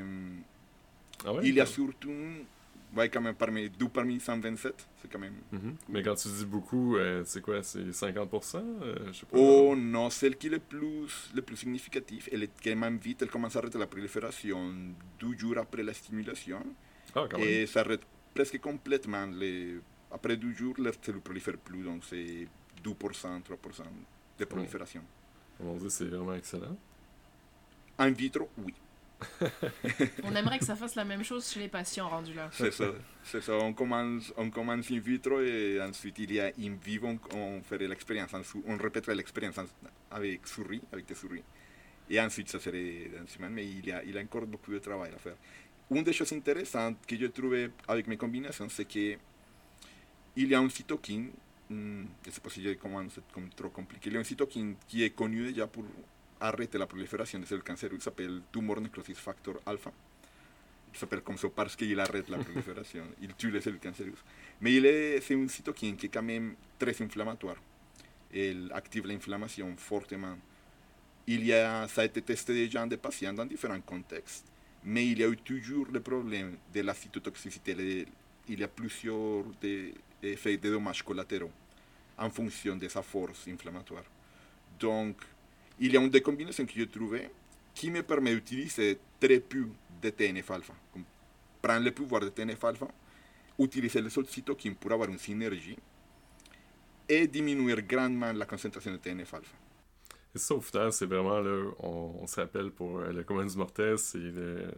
ah 1.25 1.31
il 1.41 1.55
y 1.55 1.61
a 1.61 1.65
surtout 1.65 2.11
ouais, 2.95 3.09
quand 3.09 3.21
même 3.21 3.35
parmi, 3.35 3.69
deux 3.69 3.87
parmi 3.87 4.19
127, 4.19 4.87
c'est 5.01 5.11
quand 5.11 5.19
même... 5.19 5.35
Mhm. 5.51 5.75
Mais 5.89 6.03
quand 6.03 6.15
tu 6.15 6.27
dis 6.27 6.45
beaucoup, 6.45 6.97
euh, 6.97 7.23
c'est 7.25 7.41
quoi, 7.41 7.63
c'est 7.63 7.89
50% 7.89 8.57
euh, 8.81 8.95
je 9.07 9.11
sais 9.19 9.25
pas, 9.25 9.37
Oh 9.37 9.75
non, 9.75 10.09
celle 10.09 10.37
qui 10.37 10.47
est 10.47 10.51
le 10.51 10.59
plus, 10.59 11.31
le 11.33 11.41
plus 11.41 11.57
significatif, 11.57 12.29
elle 12.31 12.43
est 12.43 12.51
quand 12.63 12.75
même 12.75 12.97
vite, 12.97 13.21
elle 13.21 13.29
commence 13.29 13.55
à 13.55 13.59
arrêter 13.59 13.77
la 13.77 13.87
prolifération 13.87 14.73
deux 15.19 15.37
jours 15.37 15.57
après 15.57 15.83
la 15.83 15.93
stimulation. 15.93 16.63
Ah, 17.15 17.27
quand 17.29 17.37
même. 17.37 17.47
Et 17.47 17.65
ça 17.67 17.81
arrête 17.81 18.01
presque 18.33 18.59
complètement. 18.59 19.25
Les, 19.27 19.75
après 20.11 20.37
deux 20.37 20.53
jours, 20.53 20.75
les 20.77 20.91
cellules 21.01 21.17
ne 21.17 21.21
prolifèrent 21.21 21.57
plus, 21.57 21.83
donc 21.83 22.03
c'est 22.05 22.47
2%, 22.83 22.93
3% 22.93 23.43
de 24.39 24.45
prolifération. 24.45 25.01
On 25.59 25.75
dit 25.75 25.89
c'est 25.89 26.05
vraiment 26.05 26.33
excellent. 26.33 26.77
En 27.97 28.11
vitro, 28.11 28.49
oui. 28.57 28.73
On 30.23 30.35
aimerait 30.35 30.59
que 30.59 30.65
ça 30.65 30.75
fasse 30.75 30.95
la 30.95 31.05
même 31.05 31.23
chose 31.23 31.49
chez 31.49 31.59
les 31.59 31.67
patients 31.67 32.09
rendus 32.09 32.33
là. 32.33 32.49
C'est 32.51 32.71
ça, 32.71 32.91
c'est 33.23 33.41
ça. 33.41 33.53
On 33.53 33.73
commence, 33.73 34.33
on 34.37 34.49
commence 34.49 34.91
in 34.91 34.99
vitro 34.99 35.41
et 35.41 35.79
ensuite 35.81 36.19
il 36.19 36.33
y 36.33 36.39
a 36.39 36.47
in 36.47 36.75
vivo, 36.83 37.17
on, 37.33 37.61
ferait 37.61 37.87
l'expérience, 37.87 38.31
on 38.65 38.77
répéterait 38.77 39.15
l'expérience 39.15 39.55
avec 40.11 40.47
souris, 40.47 40.81
avec 40.91 41.05
des 41.05 41.15
souris. 41.15 41.43
Et 42.09 42.19
ensuite 42.19 42.49
ça 42.49 42.59
serait 42.59 43.09
dans 43.17 43.27
semaine, 43.27 43.53
mais 43.53 43.65
il 43.65 43.85
y, 43.85 43.91
a, 43.91 44.03
il 44.03 44.17
a 44.17 44.21
encore 44.21 44.45
beaucoup 44.45 44.71
de 44.71 44.79
travail 44.79 45.11
à 45.15 45.17
faire. 45.17 45.35
Une 45.91 46.03
des 46.03 46.13
choses 46.13 46.33
intéressantes 46.33 46.97
que 47.05 47.15
j'ai 47.15 47.29
trouvé 47.29 47.69
avec 47.87 48.07
mes 48.07 48.17
combinaisons, 48.17 48.69
c'est 48.69 48.85
qu'il 48.85 49.17
y 50.35 50.55
a 50.55 50.59
un 50.59 50.69
cytokine, 50.69 51.31
hmm, 51.69 52.05
je 52.23 52.29
ne 52.29 52.33
sais 52.33 52.41
pas 52.41 52.49
si 52.49 52.63
je 52.63 52.73
comme 52.73 53.49
trop 53.55 53.69
compliqué, 53.69 54.09
il 54.09 54.13
y 54.13 54.17
a 54.17 54.19
un 54.19 54.23
cytokine 54.23 54.75
qui 54.87 55.03
est 55.03 55.11
connu 55.11 55.45
déjà 55.51 55.67
pour 55.67 55.85
arrêter 56.47 56.77
la 56.77 56.87
prolifération 56.87 57.39
des 57.39 57.45
cellules 57.45 57.63
cancéreuses, 57.63 57.99
il 57.99 58.03
s'appelle 58.03 58.41
tumor 58.51 58.81
necrosis 58.81 59.17
factor 59.17 59.59
alpha. 59.65 59.91
Il 60.93 60.99
s'appelle 60.99 61.21
comme 61.21 61.37
ça 61.37 61.47
parce 61.49 61.75
qu'il 61.75 61.99
arrête 61.99 62.29
la 62.29 62.37
prolifération, 62.43 63.05
il 63.21 63.33
tue 63.35 63.51
les 63.51 63.61
cellules 63.61 63.79
cancéreuses. 63.79 64.23
Mais 64.61 64.73
il 64.75 64.85
est, 64.85 65.21
c'est 65.21 65.35
un 65.35 65.47
cytokine 65.47 65.95
qui 65.95 66.07
est 66.07 66.09
quand 66.09 66.23
même 66.23 66.55
très 66.77 67.01
inflammatoire. 67.01 67.57
Il 68.33 68.71
active 68.73 69.07
l'inflammation 69.07 69.75
fortement. 69.77 70.37
Il 71.27 71.45
y 71.45 71.53
a, 71.53 71.87
ça 71.87 72.01
a 72.01 72.05
été 72.05 72.21
testé 72.21 72.53
déjà 72.53 72.83
en 72.83 72.87
des 72.87 72.97
patients 72.97 73.33
dans 73.33 73.45
différents 73.45 73.81
contextes 73.81 74.53
mais 74.85 75.07
il 75.07 75.19
y 75.19 75.23
a 75.23 75.27
eu 75.27 75.37
toujours 75.37 75.87
le 75.91 75.99
problème 76.01 76.57
de 76.73 76.81
la 76.81 76.93
cytotoxicité. 76.93 78.05
Il 78.47 78.59
y 78.59 78.63
a 78.63 78.67
plusieurs 78.67 79.45
effets 80.21 80.57
de 80.57 80.69
dommages 80.71 81.03
collatéraux 81.03 81.51
en 82.17 82.29
fonction 82.29 82.75
de 82.75 82.87
sa 82.87 83.01
force 83.01 83.47
inflammatoire. 83.47 84.03
Donc, 84.79 85.17
il 85.79 85.91
y 85.93 85.97
a 85.97 86.01
une 86.01 86.09
des 86.09 86.21
combinaisons 86.21 86.65
que 86.65 86.73
j'ai 86.73 86.87
trouvées 86.87 87.29
qui 87.73 87.89
me 87.89 88.03
permet 88.03 88.33
d'utiliser 88.33 88.99
très 89.19 89.39
peu 89.39 89.67
de 90.01 90.09
TNF-alpha. 90.09 90.73
Prendre 91.61 91.85
le 91.85 91.91
pouvoir 91.91 92.21
de 92.21 92.29
TNF-alpha, 92.29 92.87
utiliser 93.59 94.01
les 94.01 94.17
autres 94.17 94.29
cytokines 94.29 94.75
pour 94.75 94.91
avoir 94.91 95.09
une 95.09 95.17
synergie 95.17 95.77
et 97.07 97.27
diminuer 97.27 97.81
grandement 97.81 98.31
la 98.33 98.45
concentration 98.45 98.91
de 98.91 98.97
TNF-alpha. 98.97 99.55
Et 100.35 100.39
ça, 100.39 100.55
au 100.55 100.61
final, 100.61 100.91
c'est 100.91 101.05
vraiment 101.05 101.39
là, 101.39 101.71
on, 101.79 102.25
se 102.25 102.39
rappelle 102.39 102.71
pour 102.71 102.99
euh, 102.99 103.11
le 103.11 103.23
commun 103.23 103.45
du 103.45 103.55
mortel, 103.55 103.99
c'est 103.99 104.17
de 104.17 104.73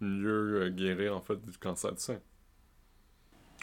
mieux 0.00 0.62
euh, 0.62 0.70
guérir 0.70 1.16
en 1.16 1.20
fait 1.20 1.40
du 1.40 1.56
cancer 1.58 1.92
du 1.92 2.00
sein. 2.00 2.18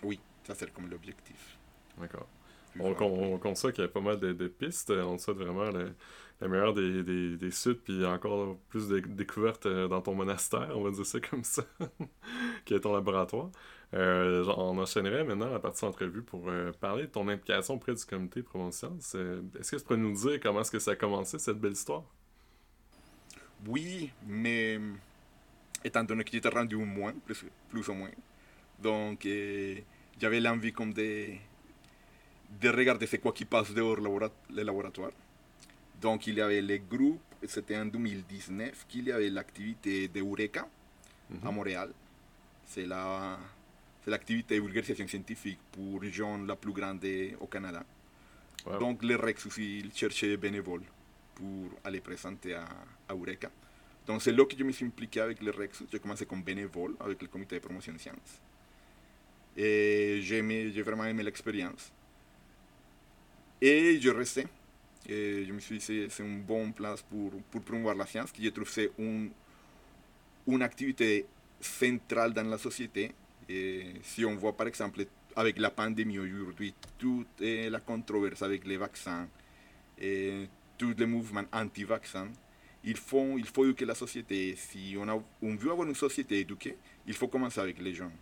Oui, 0.04 0.20
ça 0.44 0.56
c'est 0.56 0.72
comme 0.72 0.90
l'objectif. 0.90 1.58
D'accord. 1.98 2.28
On, 2.80 2.96
on, 3.02 3.38
constate 3.38 3.74
qu'il 3.74 3.84
y 3.84 3.88
a 3.88 3.90
pas 3.90 4.02
mal 4.02 4.20
de, 4.20 4.48
pistes. 4.48 4.92
On 4.92 5.18
souhaite 5.18 5.38
vraiment 5.38 5.70
le, 5.72 5.94
la 6.42 6.48
meilleure 6.48 6.74
des, 6.74 7.04
des, 7.04 7.38
des 7.38 7.52
suites, 7.52 7.84
puis 7.84 8.06
encore 8.06 8.58
plus 8.70 8.88
de 8.88 9.00
découvertes 9.00 9.66
euh, 9.66 9.88
dans 9.88 10.02
ton 10.02 10.16
monastère, 10.16 10.72
on 10.76 10.84
va 10.84 10.92
dire 10.92 11.06
ça 11.06 11.20
comme 11.20 11.44
ça, 11.44 11.64
qui 12.66 12.74
est 12.74 12.80
ton 12.80 12.94
laboratoire. 12.94 13.50
Euh, 13.94 14.46
on 14.56 14.78
enchaînerait 14.78 15.24
maintenant 15.24 15.50
la 15.50 15.60
partie 15.60 15.84
entrevue 15.84 16.22
pour 16.22 16.48
euh, 16.48 16.72
parler 16.80 17.04
de 17.04 17.12
ton 17.12 17.28
implication 17.28 17.74
auprès 17.74 17.94
du 17.94 18.06
comité 18.06 18.42
promotion. 18.42 18.96
Est-ce 18.98 19.72
que 19.72 19.76
tu 19.76 19.84
pourrais 19.84 19.98
nous 19.98 20.14
dire 20.14 20.40
comment 20.42 20.62
est-ce 20.62 20.72
que 20.72 20.80
ça 20.80 20.92
a 20.92 20.96
commencé, 20.96 21.40
cette 21.40 21.60
belle 21.60 21.74
histoire? 21.74 22.04
Oui, 23.68 24.12
mais 24.26 24.80
étant 25.84 26.04
donné 26.04 26.24
que 26.24 26.32
j'étais 26.32 26.50
rendu 26.50 26.78
moins, 26.78 27.14
plus, 27.26 27.46
plus 27.70 27.90
ou 27.90 27.94
moins, 27.94 28.12
donc 28.82 29.28
j'avais 30.18 30.40
l'envie 30.40 30.72
comme 30.72 30.94
de, 30.94 31.34
de 32.62 32.70
regarder 32.70 33.06
c'est 33.08 33.20
quoi 33.20 33.32
qui 33.32 33.46
passe 33.46 33.72
dehors 33.74 33.98
le 33.98 34.64
laboratoire. 34.64 35.12
Donc 36.02 36.28
il 36.28 36.36
y 36.36 36.42
avait 36.42 36.62
les 36.62 36.80
groupes, 36.80 37.22
c'était 37.48 37.78
en 37.78 37.86
2019 37.86 38.86
qu'il 38.88 39.06
y 39.06 39.12
avait 39.12 39.30
l'activité 39.30 40.08
de 40.08 40.20
Eureka 40.20 40.68
à 41.44 41.52
Montréal. 41.52 41.92
C'est 42.66 42.86
la 42.86 43.38
c'est 44.04 44.12
l'activité 44.12 44.56
de 44.56 44.62
vulgarisation 44.62 45.08
scientifique 45.08 45.60
pour 45.72 46.02
région 46.02 46.44
la 46.46 46.56
plus 46.56 46.72
grande 46.72 47.06
au 47.40 47.48
Canada. 47.48 47.84
Donc 48.80 49.04
les 49.04 49.16
Rexus, 49.16 49.52
ils 49.58 49.92
cherchaient 49.94 50.30
des 50.30 50.38
bénévoles 50.38 50.84
pour 51.36 51.70
aller 51.84 52.00
présenter 52.02 52.54
à, 52.54 52.66
Eureka. 53.10 53.50
Donc 54.06 54.22
c'est 54.22 54.32
là 54.32 54.46
que 54.46 54.58
je 54.58 54.64
me 54.64 54.72
suis 54.72 54.86
impliqué 54.86 55.22
avec 55.22 55.42
les 55.42 55.52
Rexus. 55.52 55.86
J'ai 55.92 56.00
commencé 56.00 56.26
comme 56.26 56.44
bénévole 56.44 56.96
avec 57.00 57.22
le 57.22 57.28
comité 57.28 57.56
de 57.56 57.62
promotion 57.62 57.94
de 57.94 57.98
sciences. 57.98 58.42
Et 59.58 60.20
j'ai 60.22 60.82
vraiment 60.82 61.06
aimé 61.06 61.24
l'expérience. 61.24 61.92
Et 63.62 64.00
je 64.00 64.10
restais. 64.10 64.48
Et 65.08 65.46
je 65.46 65.52
me 65.54 65.60
suis 65.60 65.78
dit 65.78 66.08
c'est 66.10 66.24
une 66.24 66.42
bonne 66.42 66.74
place 66.74 67.02
pour, 67.02 67.32
pour 67.50 67.62
promouvoir 67.62 67.96
la 67.96 68.06
science, 68.06 68.32
que 68.32 68.42
je 68.44 68.50
trouve 68.50 68.70
c'est 68.70 68.92
une, 69.00 69.32
une 70.48 70.62
activité 70.62 71.26
centrale 71.60 72.34
dans 72.34 72.48
la 72.48 72.58
société 72.58 73.12
et 73.50 73.94
si 74.04 74.24
on 74.24 74.36
voit 74.36 74.56
par 74.56 74.68
exemple 74.68 75.04
avec 75.36 75.58
la 75.58 75.72
pandémie 75.72 76.20
aujourd'hui, 76.20 76.74
toute 76.98 77.42
la 77.42 77.80
controverse 77.80 78.44
avec 78.44 78.66
les 78.66 78.78
vaccins 78.78 79.28
et 80.00 80.48
tous 80.78 80.94
les 80.98 81.06
mouvements 81.06 81.46
anti-vaccins, 81.52 82.30
il 82.84 82.96
faut, 82.96 83.38
il 83.38 83.46
faut 83.48 83.66
éduquer 83.66 83.86
la 83.86 83.96
société. 83.96 84.56
Si 84.56 84.96
on, 84.98 85.08
a, 85.10 85.22
on 85.42 85.56
veut 85.56 85.72
avoir 85.72 85.88
une 85.88 85.96
société 85.96 86.40
éduquée, 86.40 86.78
il 87.08 87.14
faut 87.14 87.28
commencer 87.28 87.60
avec 87.60 87.80
les 87.80 87.94
jeunes. 87.94 88.16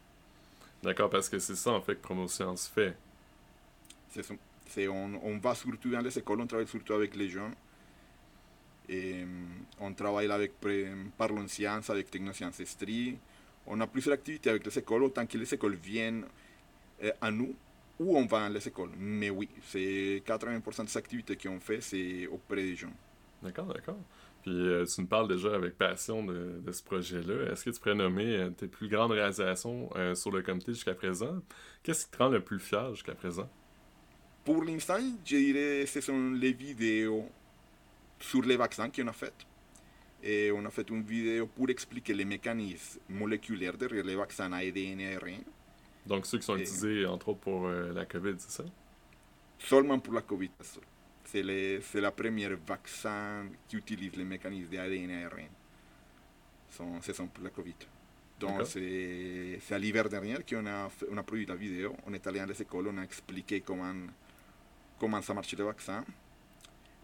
D'accord, 0.82 1.10
parce 1.10 1.28
que 1.28 1.38
c'est 1.40 1.56
ça 1.56 1.72
en 1.72 1.82
fait 1.82 1.96
que 1.96 2.02
Promotion 2.02 2.56
se 2.56 2.70
fait. 2.70 2.96
C'est 4.10 4.26
on, 4.90 5.20
on, 5.24 5.38
va 5.38 5.56
surtout 5.56 5.90
dans 5.90 6.02
les 6.02 6.18
écoles, 6.18 6.42
on 6.42 6.48
travaille 6.48 6.68
surtout 6.68 6.94
avec 6.94 7.16
les 7.16 7.30
jeunes. 7.30 7.54
Et 8.90 9.26
on 9.80 9.94
travaille 9.94 10.32
avec 10.32 10.54
Parlons 11.18 11.48
Sciences, 11.48 11.90
avec 11.90 12.10
Technosciences 12.10 12.60
Estrie, 12.62 13.18
on 13.68 13.80
a 13.82 13.88
plusieurs 13.88 14.14
activités 14.14 14.50
avec 14.50 14.66
les 14.66 14.80
écoles, 14.80 15.04
autant 15.04 15.26
que 15.26 15.38
les 15.38 15.54
écoles 15.54 15.76
viennent 15.76 16.26
euh, 17.04 17.12
à 17.22 17.30
nous 17.30 17.54
ou 18.00 18.18
on 18.18 18.26
va 18.26 18.46
à 18.46 18.50
les 18.50 18.66
écoles. 18.68 18.92
Mais 18.98 19.30
oui, 19.30 19.50
c'est 19.64 20.24
80% 20.26 20.86
des 20.86 20.98
activités 20.98 21.36
qu'on 21.36 21.60
fait, 21.60 21.82
c'est 21.82 22.28
auprès 22.28 22.64
des 22.64 22.76
gens. 22.76 22.94
D'accord, 23.44 23.66
d'accord. 23.66 23.98
Puis 24.44 24.54
euh, 24.54 24.86
tu 24.86 25.02
nous 25.02 25.08
parles 25.08 25.28
déjà 25.28 25.54
avec 25.54 25.78
passion 25.78 26.24
de, 26.24 26.62
ce 26.72 26.84
projet-là. 26.84 27.52
Est-ce 27.52 27.66
que 27.66 27.72
tu 27.72 27.80
pourrais 27.80 27.96
nommer 27.96 28.38
euh, 28.38 28.50
tes 28.52 28.68
plus 28.68 28.88
grandes 28.88 29.12
réalisations 29.12 29.90
sur 30.16 30.32
le 30.32 30.42
comité 30.42 30.74
jusqu'à 30.74 30.94
présent? 30.94 31.40
Qu'est-ce 31.84 32.06
qui 32.06 32.12
te 32.12 32.18
rend 32.18 32.30
le 32.30 32.40
plus 32.40 32.60
fier 32.60 32.94
jusqu'à 32.94 33.16
présent? 33.16 33.50
Pour 34.48 34.64
l'instant, 34.64 35.02
je 35.26 35.36
dirais 35.36 35.82
que 35.84 35.90
ce 35.90 36.00
sont 36.00 36.32
les 36.32 36.54
vidéos 36.54 37.28
sur 38.18 38.42
les 38.44 38.56
vaccins 38.56 38.90
qu'on 38.90 39.08
a 39.08 39.12
faites. 39.12 39.46
Et 40.24 40.54
on 40.54 40.64
a 40.64 40.70
fait 40.70 40.90
une 40.90 41.04
vidéo 41.04 41.48
pour 41.48 41.70
expliquer 41.70 42.14
les 42.14 42.24
mécanismes 42.24 43.02
moléculaires 43.10 43.76
derrière 43.76 44.06
les 44.06 44.16
vaccins 44.16 44.50
ADN 44.54 45.02
et 45.02 45.16
ARN. 45.16 45.44
Donc 46.06 46.26
ceux 46.26 46.38
qui 46.38 46.46
sont 46.46 46.56
utilisés 46.56 47.06
entre 47.06 47.28
autres 47.28 47.42
pour 47.42 47.68
euh, 47.68 47.92
la 47.92 48.06
COVID, 48.06 48.36
c'est 48.38 48.64
ça? 48.64 48.64
Seulement 49.60 50.00
pour 50.00 50.14
la 50.14 50.22
COVID. 50.22 50.52
C'est 51.26 51.44
la 51.96 52.12
première 52.12 52.56
vaccin 52.66 53.50
qui 53.68 53.76
utilise 53.76 54.16
les 54.16 54.24
mécanismes 54.24 54.72
d'ADN 54.72 55.10
et 55.10 55.24
ARN. 55.26 57.02
C'est 57.02 57.18
pour 57.18 57.44
la 57.44 57.50
COVID. 57.50 57.76
Donc 58.40 58.66
c'est 58.66 59.60
à 59.72 59.78
l'hiver 59.78 60.08
dernier 60.08 60.38
qu'on 60.50 60.66
a, 60.68 60.88
on 61.12 61.18
a 61.18 61.24
produit 61.24 61.46
la 61.46 61.56
vidéo. 61.56 61.98
On 62.06 62.14
est 62.14 62.26
allé 62.26 62.40
dans 62.40 62.46
les 62.46 62.62
écoles, 62.62 62.88
on 62.88 62.98
a 62.98 63.04
expliqué 63.04 63.60
comment, 63.60 63.94
comment 65.00 65.22
ça 65.22 65.34
marche 65.34 65.54
le 65.56 65.64
vaccin. 65.64 66.04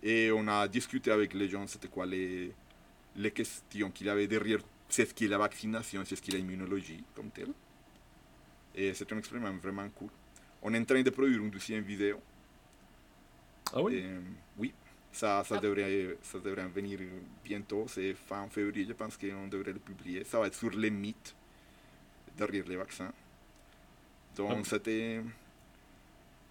Et 0.02 0.32
on 0.32 0.48
a 0.48 0.68
discuté 0.68 1.12
avec 1.12 1.34
les 1.34 1.48
gens, 1.48 1.66
c'était 1.68 1.88
quoi 1.88 2.06
les, 2.06 2.52
les 3.16 3.32
questions 3.32 3.90
qu'il 3.92 4.08
y 4.08 4.10
avait 4.10 4.28
derrière 4.28 4.60
c'est 4.94 5.06
ce 5.06 5.14
qu'est 5.14 5.28
la 5.28 5.40
vaccination, 5.40 6.04
c'est 6.06 6.16
ce 6.16 6.22
qu'est 6.22 6.34
l'immunologie 6.34 7.04
comme 7.16 7.32
tel. 7.32 7.48
Et 8.76 8.94
c'est 8.94 9.12
un 9.12 9.18
expériment 9.18 9.56
vraiment 9.58 9.90
cool. 9.90 10.10
On 10.62 10.74
est 10.74 10.80
en 10.80 10.86
train 10.86 11.02
de 11.02 11.10
produire 11.10 11.42
une 11.42 11.50
deuxième 11.50 11.84
vidéo. 11.84 12.22
Ah 13.74 13.82
oui? 13.82 14.06
oui, 14.58 14.72
ça, 15.12 15.44
ça, 15.44 15.58
devrait, 15.58 16.18
ça 16.22 16.38
devrait 16.38 16.68
venir 16.68 17.00
bientôt. 17.44 17.86
C'est 17.88 18.14
fin 18.14 18.48
février, 18.50 18.86
je 18.88 18.94
pense 18.94 19.18
qu'on 19.18 19.48
devrait 19.48 19.74
le 19.74 19.80
publier. 19.80 20.24
Ça 20.26 20.40
va 20.40 20.46
être 20.48 20.56
sur 20.56 20.70
les 20.70 20.92
mythes 20.92 21.36
derrière 22.38 22.68
les 22.68 22.76
vaccins. 22.76 23.12
Donc 24.36 24.52
ah. 24.52 24.64
c'était 24.64 25.22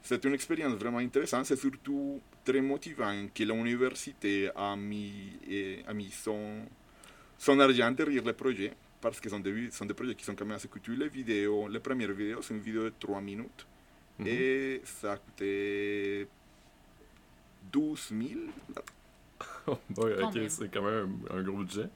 c'est 0.03 0.25
une 0.25 0.35
expérience 0.35 0.75
vraiment 0.75 0.99
intéressante. 0.99 1.47
C'est 1.47 1.57
surtout 1.57 2.21
très 2.45 2.61
motivant 2.61 3.27
que 3.35 3.45
l'université 3.45 4.51
a 4.55 4.77
mis, 4.77 5.39
a 5.87 5.95
mis 5.95 6.11
son, 6.11 6.63
son 7.39 7.59
argent 7.61 7.91
derrière 7.93 8.25
le 8.25 8.33
projet 8.33 8.73
parce 9.01 9.21
que 9.21 9.29
sont 9.29 9.41
des, 9.41 9.71
sont 9.71 9.85
des 9.85 9.95
projets 9.95 10.15
qui 10.15 10.25
sont 10.25 10.35
quand 10.35 10.45
même 10.45 10.57
assez 10.57 10.69
coûteux. 10.69 10.95
Les 10.95 11.09
vidéos, 11.09 11.69
les 11.69 11.81
premières 11.81 12.13
vidéos, 12.13 12.43
c'est 12.43 12.55
une 12.55 12.61
vidéo 12.61 12.85
de 12.85 12.95
3 12.99 13.21
minutes 13.21 13.67
mhm. 14.19 14.27
et 14.27 14.81
ça 14.85 15.13
a 15.13 15.17
coûté 15.17 16.29
12 17.71 18.13
000. 18.13 18.41
ok, 19.67 20.39
c'est 20.49 20.73
quand 20.73 20.83
même 20.83 21.19
un, 21.31 21.43
gros 21.43 21.59
budget. 21.59 21.89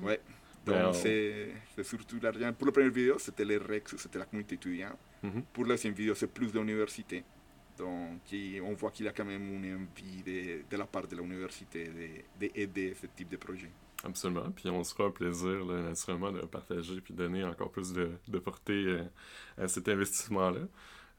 Ouais. 0.00 0.20
Donc, 0.64 0.94
c'est 0.94 1.52
surtout 1.82 2.18
l'argent. 2.20 2.52
Pour 2.52 2.66
la 2.66 2.72
première 2.72 2.90
vidéo, 2.90 3.18
c'était 3.18 3.44
les 3.44 3.56
REX, 3.56 3.96
c'était 3.96 4.18
la 4.18 4.26
communauté 4.26 4.56
étudiante. 4.56 4.98
Mhm. 5.22 5.42
Pour 5.52 5.64
la 5.64 5.70
deuxième 5.70 5.94
vidéo, 5.94 6.14
c'est 6.14 6.32
plus 6.32 6.52
de 6.52 6.58
l'université. 6.60 7.24
Donc, 7.78 8.20
on 8.64 8.74
voit 8.74 8.90
qu'il 8.90 9.06
y 9.06 9.08
a 9.08 9.12
quand 9.12 9.24
même 9.24 9.54
une 9.54 9.74
envie 9.74 10.22
de, 10.22 10.68
de 10.68 10.76
la 10.76 10.86
part 10.86 11.06
de 11.06 11.16
l'université 11.16 11.90
d'aider 12.38 12.94
ce 13.00 13.06
type 13.06 13.28
de 13.28 13.36
projet. 13.36 13.70
Absolument. 14.04 14.50
Puis 14.54 14.68
on 14.68 14.84
sera 14.84 15.04
un 15.04 15.10
plaisir, 15.10 15.64
naturellement, 15.64 16.30
de 16.30 16.40
partager 16.40 17.00
puis 17.00 17.14
donner 17.14 17.44
encore 17.44 17.70
plus 17.70 17.92
de, 17.92 18.10
de 18.28 18.38
portée 18.38 18.84
euh, 18.86 19.04
à 19.56 19.68
cet 19.68 19.88
investissement-là. 19.88 20.60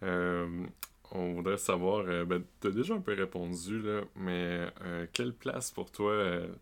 Euh, 0.03 0.65
on 1.11 1.33
voudrait 1.33 1.57
savoir, 1.57 2.05
euh, 2.07 2.23
ben, 2.23 2.43
tu 2.61 2.67
as 2.67 2.71
déjà 2.71 2.93
un 2.93 3.01
peu 3.01 3.13
répondu, 3.13 3.81
là, 3.81 4.01
mais 4.15 4.71
quelle 5.11 5.33
place 5.33 5.71
pour 5.71 5.91
toi, 5.91 6.13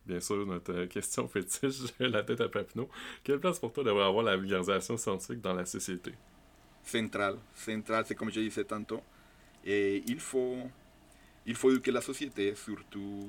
bien 0.05 0.21
sûr, 0.21 0.45
notre 0.45 0.85
question 0.85 1.27
fétiche, 1.27 1.81
la 1.99 2.23
tête 2.23 2.41
à 2.41 2.47
Papineau, 2.47 2.89
quelle 3.23 3.39
place 3.39 3.59
pour 3.59 3.73
toi 3.73 3.83
devrait 3.83 4.05
avoir 4.05 4.23
la 4.23 4.37
vulgarisation 4.37 4.97
scientifique 4.97 5.41
dans 5.41 5.53
la 5.53 5.65
société? 5.65 6.13
Centrale. 6.81 7.37
Centrale, 7.53 8.05
c'est 8.07 8.15
comme 8.15 8.31
je 8.31 8.39
disais 8.39 8.63
tantôt. 8.63 9.01
Et 9.69 10.01
il 10.07 10.19
faut, 10.21 10.57
il 11.45 11.55
faut 11.55 11.77
que 11.79 11.91
la 11.91 11.99
société, 11.99 12.55
surtout, 12.55 13.27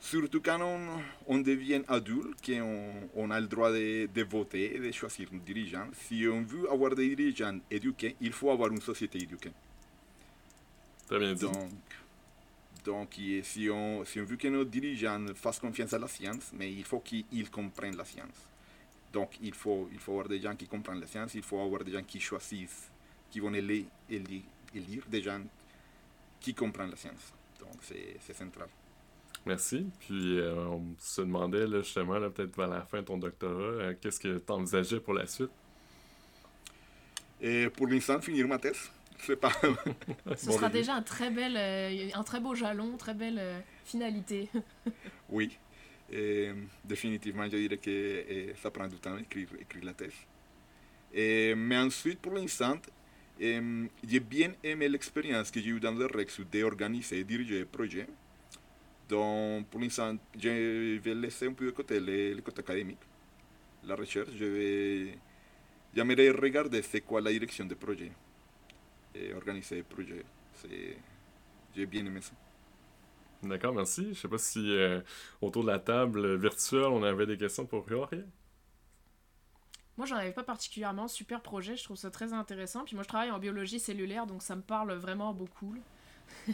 surtout 0.00 0.40
quand 0.40 0.60
on, 0.60 1.00
on 1.28 1.38
devient 1.38 1.82
adulte, 1.86 2.44
qu'on 2.44 3.08
on 3.14 3.30
a 3.30 3.38
le 3.38 3.46
droit 3.46 3.70
de, 3.70 4.06
de 4.12 4.22
voter 4.24 4.74
et 4.74 4.80
de 4.80 4.90
choisir 4.90 5.28
un 5.32 5.36
dirigeant, 5.36 5.86
si 5.92 6.26
on 6.26 6.42
veut 6.42 6.68
avoir 6.68 6.96
des 6.96 7.14
dirigeants 7.14 7.60
éduqués, 7.70 8.16
il 8.20 8.32
faut 8.32 8.50
avoir 8.50 8.72
une 8.72 8.80
société 8.80 9.22
éduquée. 9.22 9.52
Très 11.06 11.20
bien 11.20 11.34
dit. 11.34 11.42
Donc, 11.42 11.70
donc 12.84 13.16
si, 13.44 13.70
on, 13.70 14.04
si 14.04 14.18
on 14.20 14.24
veut 14.24 14.36
que 14.36 14.48
nos 14.48 14.64
dirigeants 14.64 15.24
fassent 15.36 15.60
confiance 15.60 15.92
à 15.92 16.00
la 16.00 16.08
science, 16.08 16.50
mais 16.52 16.72
il 16.72 16.84
faut 16.84 16.98
qu'ils 16.98 17.48
comprennent 17.48 17.96
la 17.96 18.04
science. 18.04 18.48
Donc 19.12 19.38
il 19.40 19.54
faut, 19.54 19.88
il 19.92 20.00
faut 20.00 20.12
avoir 20.12 20.28
des 20.28 20.40
gens 20.40 20.56
qui 20.56 20.66
comprennent 20.66 21.00
la 21.00 21.06
science, 21.06 21.34
il 21.34 21.42
faut 21.42 21.60
avoir 21.60 21.84
des 21.84 21.92
gens 21.92 22.02
qui 22.02 22.18
choisissent, 22.18 22.90
qui 23.30 23.38
vont 23.38 23.54
élire, 23.54 23.84
élire 24.74 25.04
des 25.08 25.22
gens 25.22 25.40
qui 26.40 26.54
comprennent 26.54 26.90
la 26.90 26.96
science. 26.96 27.32
Donc, 27.58 27.76
c'est 27.82 28.34
central. 28.34 28.68
Merci. 29.46 29.86
Puis, 30.00 30.38
euh, 30.38 30.66
on 30.66 30.94
se 30.98 31.22
demandait 31.22 31.66
là, 31.66 31.80
justement, 31.80 32.20
peut-être 32.30 32.56
vers 32.56 32.68
la 32.68 32.82
fin 32.82 33.00
de 33.00 33.06
ton 33.06 33.18
doctorat, 33.18 33.52
euh, 33.52 33.94
qu'est-ce 34.00 34.20
que 34.20 34.38
tu 34.38 34.52
envisageais 34.52 35.00
pour 35.00 35.14
la 35.14 35.26
suite? 35.26 35.50
Et 37.40 37.68
pour 37.70 37.86
l'instant, 37.86 38.20
finir 38.20 38.46
ma 38.46 38.58
thèse. 38.58 38.90
C'est 39.18 39.36
pas. 39.36 39.52
Ce 40.36 40.50
sera 40.50 40.68
déjà 40.68 40.94
un 40.94 41.02
très, 41.02 41.30
bel, 41.30 41.56
euh, 41.56 42.08
un 42.14 42.22
très 42.22 42.40
beau 42.40 42.54
jalon, 42.54 42.96
très 42.96 43.14
belle 43.14 43.62
finalité. 43.84 44.48
oui. 45.30 45.58
Et, 46.12 46.50
définitivement, 46.84 47.44
je 47.44 47.56
dirais 47.56 47.76
que 47.76 48.54
ça 48.60 48.70
prend 48.70 48.88
du 48.88 48.96
temps 48.96 49.16
d'écrire 49.16 49.48
écrire 49.58 49.84
la 49.84 49.94
thèse. 49.94 50.12
Et, 51.12 51.54
mais 51.54 51.78
ensuite, 51.78 52.18
pour 52.20 52.32
l'instant, 52.32 52.76
j'ai 53.40 54.20
bien 54.20 54.52
aimé 54.62 54.88
l'expérience 54.88 55.50
que 55.50 55.60
j'ai 55.60 55.70
eue 55.70 55.80
dans 55.80 55.92
le 55.92 56.06
Rex 56.06 56.40
d'organiser 56.52 57.20
et 57.20 57.24
diriger 57.24 57.60
le 57.60 57.66
projet. 57.66 58.06
Donc, 59.08 59.66
pour 59.68 59.80
l'instant, 59.80 60.16
je 60.38 60.98
vais 60.98 61.14
laisser 61.14 61.46
un 61.46 61.52
peu 61.52 61.66
de 61.66 61.70
côté 61.70 61.98
le, 61.98 62.40
côté 62.42 62.60
académique, 62.60 63.00
la 63.84 63.96
recherche. 63.96 64.30
Je 64.38 64.44
vais. 64.44 65.18
J'aimerais 65.94 66.30
regarder 66.30 66.82
c'est 66.82 67.00
quoi 67.00 67.20
la 67.20 67.32
direction 67.32 67.64
du 67.64 67.74
projet 67.74 68.12
et 69.14 69.32
organiser 69.34 69.78
le 69.78 69.82
projet. 69.84 70.24
J'ai 71.74 71.86
bien 71.86 72.04
aimé 72.06 72.20
ça. 72.20 72.32
D'accord, 73.42 73.74
merci. 73.74 74.04
Je 74.04 74.08
ne 74.10 74.14
sais 74.14 74.28
pas 74.28 74.38
si 74.38 74.60
euh, 74.76 75.00
autour 75.40 75.62
de 75.64 75.70
la 75.70 75.78
table 75.78 76.36
virtuelle, 76.36 76.90
on 76.92 77.02
avait 77.02 77.26
des 77.26 77.38
questions 77.38 77.64
pour 77.66 77.88
Jorge? 77.88 78.22
Moi, 80.00 80.06
j'en 80.06 80.16
avais 80.16 80.32
pas 80.32 80.42
particulièrement. 80.42 81.08
Super 81.08 81.42
projet, 81.42 81.76
je 81.76 81.84
trouve 81.84 81.98
ça 81.98 82.10
très 82.10 82.32
intéressant. 82.32 82.84
Puis 82.84 82.94
moi, 82.94 83.02
je 83.02 83.08
travaille 83.08 83.30
en 83.30 83.38
biologie 83.38 83.78
cellulaire, 83.78 84.26
donc 84.26 84.42
ça 84.42 84.56
me 84.56 84.62
parle 84.62 84.94
vraiment 84.94 85.34
beaucoup. 85.34 85.76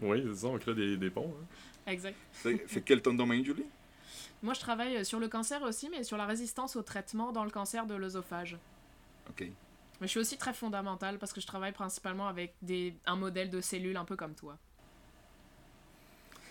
oui, 0.00 0.24
c'est 0.26 0.34
ça, 0.34 0.46
on 0.46 0.58
crée 0.58 0.74
des, 0.74 0.96
des 0.96 1.10
ponts. 1.10 1.30
Hein. 1.38 1.92
Exact. 1.92 2.16
C'est 2.32 2.82
quel 2.82 3.02
ton 3.02 3.12
domaine, 3.12 3.44
Julie? 3.44 3.66
Moi, 4.42 4.54
je 4.54 4.60
travaille 4.60 4.96
euh, 4.96 5.04
sur 5.04 5.20
le 5.20 5.28
cancer 5.28 5.60
aussi, 5.60 5.90
mais 5.90 6.04
sur 6.04 6.16
la 6.16 6.24
résistance 6.24 6.74
au 6.74 6.80
traitement 6.80 7.32
dans 7.32 7.44
le 7.44 7.50
cancer 7.50 7.84
de 7.84 7.94
l'œsophage. 7.94 8.56
Ok. 9.28 9.42
Mais 9.42 10.06
je 10.06 10.12
suis 10.12 10.20
aussi 10.20 10.38
très 10.38 10.54
fondamentale 10.54 11.18
parce 11.18 11.34
que 11.34 11.42
je 11.42 11.46
travaille 11.46 11.72
principalement 11.72 12.28
avec 12.28 12.54
des, 12.62 12.94
un 13.04 13.16
modèle 13.16 13.50
de 13.50 13.60
cellules 13.60 13.98
un 13.98 14.06
peu 14.06 14.16
comme 14.16 14.34
toi. 14.34 14.56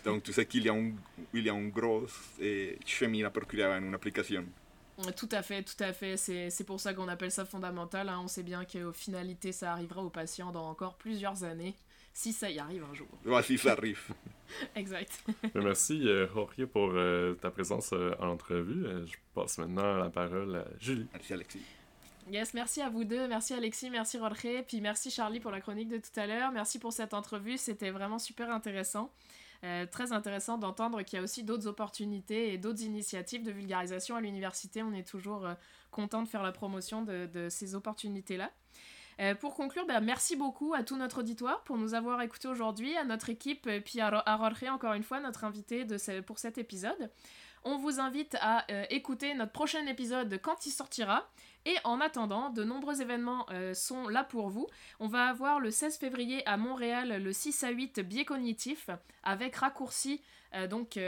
Donc, 0.05 0.21
tu 0.21 0.31
sais 0.31 0.45
qu'il 0.45 0.63
y 0.63 0.69
a 0.69 0.73
un, 0.73 0.91
il 1.33 1.43
y 1.43 1.49
a 1.49 1.55
un 1.55 1.69
gros 1.69 2.05
eh, 2.39 2.77
chemin 2.85 3.25
à 3.25 3.31
procurer 3.31 3.65
en 3.65 3.81
une 3.81 3.95
application. 3.95 4.45
Tout 5.15 5.29
à 5.31 5.41
fait, 5.41 5.63
tout 5.63 5.81
à 5.83 5.93
fait. 5.93 6.17
C'est 6.17 6.63
pour 6.65 6.79
ça 6.79 6.93
qu'on 6.93 7.07
appelle 7.07 7.31
ça 7.31 7.45
fondamental. 7.45 8.09
Hein. 8.09 8.19
On 8.23 8.27
sait 8.27 8.43
bien 8.43 8.65
qu'au 8.65 8.91
finalité, 8.91 9.51
ça 9.51 9.71
arrivera 9.71 10.03
aux 10.03 10.09
patients 10.09 10.51
dans 10.51 10.69
encore 10.69 10.95
plusieurs 10.95 11.43
années, 11.43 11.75
si 12.13 12.33
ça 12.33 12.49
y 12.49 12.59
arrive 12.59 12.83
un 12.83 12.93
jour. 12.93 13.07
si 13.43 13.57
ça 13.57 13.73
arrive. 13.73 14.01
exact. 14.75 15.23
Merci, 15.55 16.07
euh, 16.07 16.27
Jorge, 16.33 16.65
pour 16.65 16.91
euh, 16.93 17.33
ta 17.35 17.51
présence 17.51 17.91
euh, 17.93 18.15
en 18.19 18.29
entrevue. 18.29 18.85
je 19.05 19.15
passe 19.33 19.57
maintenant 19.57 19.97
la 19.97 20.09
parole 20.09 20.55
à 20.55 20.65
Julie. 20.79 21.07
Merci, 21.13 21.33
Alexis. 21.33 21.61
Yes, 22.31 22.53
merci 22.53 22.81
à 22.81 22.89
vous 22.89 23.03
deux. 23.03 23.27
Merci, 23.27 23.53
Alexis. 23.53 23.89
Merci, 23.89 24.19
Jorge. 24.19 24.63
Puis 24.67 24.81
merci, 24.81 25.09
Charlie, 25.09 25.39
pour 25.39 25.51
la 25.51 25.61
chronique 25.61 25.89
de 25.89 25.97
tout 25.97 26.19
à 26.19 26.27
l'heure. 26.27 26.51
Merci 26.51 26.77
pour 26.77 26.93
cette 26.93 27.13
entrevue. 27.13 27.57
C'était 27.57 27.89
vraiment 27.89 28.19
super 28.19 28.51
intéressant. 28.51 29.11
Euh, 29.65 29.85
très 29.85 30.13
intéressant 30.13 30.57
d'entendre 30.57 31.01
qu'il 31.01 31.17
y 31.17 31.19
a 31.19 31.23
aussi 31.23 31.43
d'autres 31.43 31.67
opportunités 31.67 32.53
et 32.53 32.57
d'autres 32.57 32.81
initiatives 32.81 33.43
de 33.43 33.51
vulgarisation 33.51 34.15
à 34.15 34.21
l'université. 34.21 34.83
On 34.83 34.93
est 34.93 35.05
toujours 35.07 35.45
euh, 35.45 35.53
content 35.91 36.23
de 36.23 36.29
faire 36.29 36.43
la 36.43 36.53
promotion 36.53 37.01
de, 37.03 37.47
ces 37.49 37.75
opportunités-là. 37.75 38.51
Euh, 39.19 39.35
pour 39.35 39.55
conclure, 39.55 39.85
bah, 39.85 39.99
merci 39.99 40.37
beaucoup 40.37 40.73
à 40.73 40.83
tout 40.83 40.95
notre 40.95 41.19
auditoire 41.19 41.61
pour 41.65 41.77
nous 41.77 41.93
avoir 41.93 42.21
écoutés 42.21 42.47
aujourd'hui, 42.47 42.95
à 42.95 43.03
notre 43.03 43.29
équipe, 43.29 43.67
et 43.67 43.81
puis 43.81 43.99
à, 43.99 44.23
Jorge, 44.25 44.63
encore 44.69 44.93
une 44.93 45.03
fois, 45.03 45.19
notre 45.19 45.43
invité 45.43 45.83
de 45.83 46.21
pour 46.21 46.39
cet 46.39 46.57
épisode. 46.57 47.11
On 47.65 47.77
vous 47.77 47.99
invite 47.99 48.37
à 48.39 48.65
écouter 48.89 49.33
notre 49.33 49.51
prochain 49.51 49.85
épisode 49.87 50.39
quand 50.41 50.65
il 50.65 50.71
sortira. 50.71 51.29
Et 51.65 51.75
en 51.83 51.99
attendant, 51.99 52.49
de 52.49 52.63
nombreux 52.63 53.01
événements 53.01 53.45
euh, 53.51 53.73
sont 53.73 54.07
là 54.07 54.23
pour 54.23 54.49
vous. 54.49 54.67
On 54.99 55.07
va 55.07 55.25
avoir 55.25 55.59
le 55.59 55.71
16 55.71 55.97
février 55.97 56.45
à 56.47 56.57
Montréal 56.57 57.21
le 57.21 57.33
6 57.33 57.63
à 57.63 57.69
8 57.69 57.99
biais 57.99 58.25
cognitif 58.25 58.89
avec 59.23 59.55
raccourci. 59.55 60.21
Euh, 60.55 60.67
donc. 60.67 60.99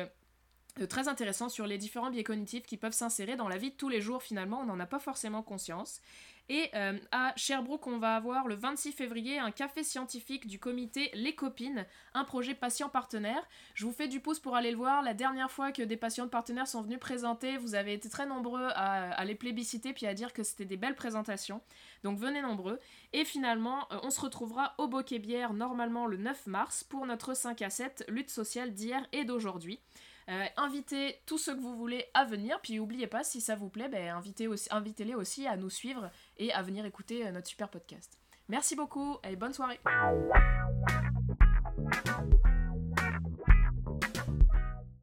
Euh, 0.80 0.88
très 0.88 1.08
intéressant 1.08 1.50
sur 1.50 1.68
les 1.68 1.78
différents 1.78 2.10
biais 2.10 2.24
cognitifs 2.24 2.66
qui 2.66 2.78
peuvent 2.78 2.94
s'insérer 2.94 3.36
dans 3.36 3.50
la 3.50 3.58
vie 3.58 3.72
de 3.72 3.76
tous 3.76 3.90
les 3.90 4.02
jours 4.02 4.24
finalement, 4.24 4.62
on 4.62 4.66
n'en 4.66 4.80
a 4.80 4.86
pas 4.86 5.00
forcément 5.00 5.44
conscience. 5.44 6.02
Et 6.50 6.70
euh, 6.76 6.98
à 7.12 7.34
Sherbrooke, 7.38 7.88
on 7.88 7.98
va 7.98 8.16
avoir 8.16 8.48
le 8.48 8.56
26 8.56 8.92
février 8.92 9.40
un 9.40 9.52
café 9.52 9.84
scientifique 9.84 10.48
du 10.48 10.60
comité 10.60 11.10
Les 11.14 11.34
Copines, 11.34 11.86
un 12.14 12.26
projet 12.26 12.54
patient 12.54 12.90
partenaire. 12.90 13.42
Je 13.74 13.86
vous 13.86 13.94
fais 13.94 14.10
du 14.10 14.20
pouce 14.20 14.40
pour 14.40 14.56
aller 14.56 14.72
le 14.72 14.78
voir. 14.78 15.02
La 15.02 15.14
dernière 15.14 15.50
fois 15.50 15.72
que 15.72 15.82
des 15.82 15.96
patients 15.96 16.28
partenaires 16.28 16.68
sont 16.68 16.82
venus 16.82 17.00
présenter, 17.00 17.58
vous 17.58 17.76
avez 17.76 17.94
été 17.94 18.10
très 18.10 18.26
nombreux 18.26 18.68
à, 18.76 19.24
les 19.24 19.36
plébisciter 19.36 19.94
puis 19.94 20.08
à 20.08 20.14
dire 20.14 20.34
que 20.34 20.44
c'était 20.44 20.66
des 20.66 20.78
belles 20.78 20.96
présentations. 20.96 21.62
Donc 22.04 22.20
venez 22.20 22.42
nombreux. 22.42 22.80
Et 23.14 23.24
finalement, 23.24 23.88
euh, 23.92 24.00
on 24.04 24.10
se 24.10 24.20
retrouvera 24.20 24.74
au 24.78 24.88
Bokeh 24.88 25.20
Bière 25.20 25.54
normalement 25.54 26.06
le 26.06 26.18
9 26.18 26.48
mars 26.48 26.84
pour 26.84 27.06
notre 27.06 27.34
5 27.34 27.62
à 27.62 27.70
7 27.70 28.06
lutte 28.10 28.30
sociale 28.30 28.74
d'hier 28.74 29.08
et 29.14 29.24
d'aujourd'hui. 29.24 29.80
Euh, 30.30 30.46
invitez 30.58 31.22
tous 31.26 31.38
ceux 31.38 31.56
que 31.56 31.62
vous 31.62 31.76
voulez 31.76 32.06
à 32.14 32.26
venir. 32.26 32.60
Puis 32.62 32.76
n'oubliez 32.76 33.08
pas, 33.08 33.24
si 33.24 33.42
ça 33.42 33.56
vous 33.56 33.70
plaît, 33.70 33.90
ben, 33.90 34.16
invitez-les 34.16 35.16
aussi 35.16 35.48
à 35.48 35.58
nous 35.58 35.70
suivre 35.70 36.10
et 36.38 36.52
à 36.54 36.62
venir 36.62 36.86
écouter 36.86 37.28
euh, 37.28 37.32
notre 37.32 37.48
super 37.48 37.70
podcast. 37.70 38.18
Merci 38.48 38.76
beaucoup 38.76 39.18
et 39.24 39.36
bonne 39.36 39.54
soirée. 39.54 39.80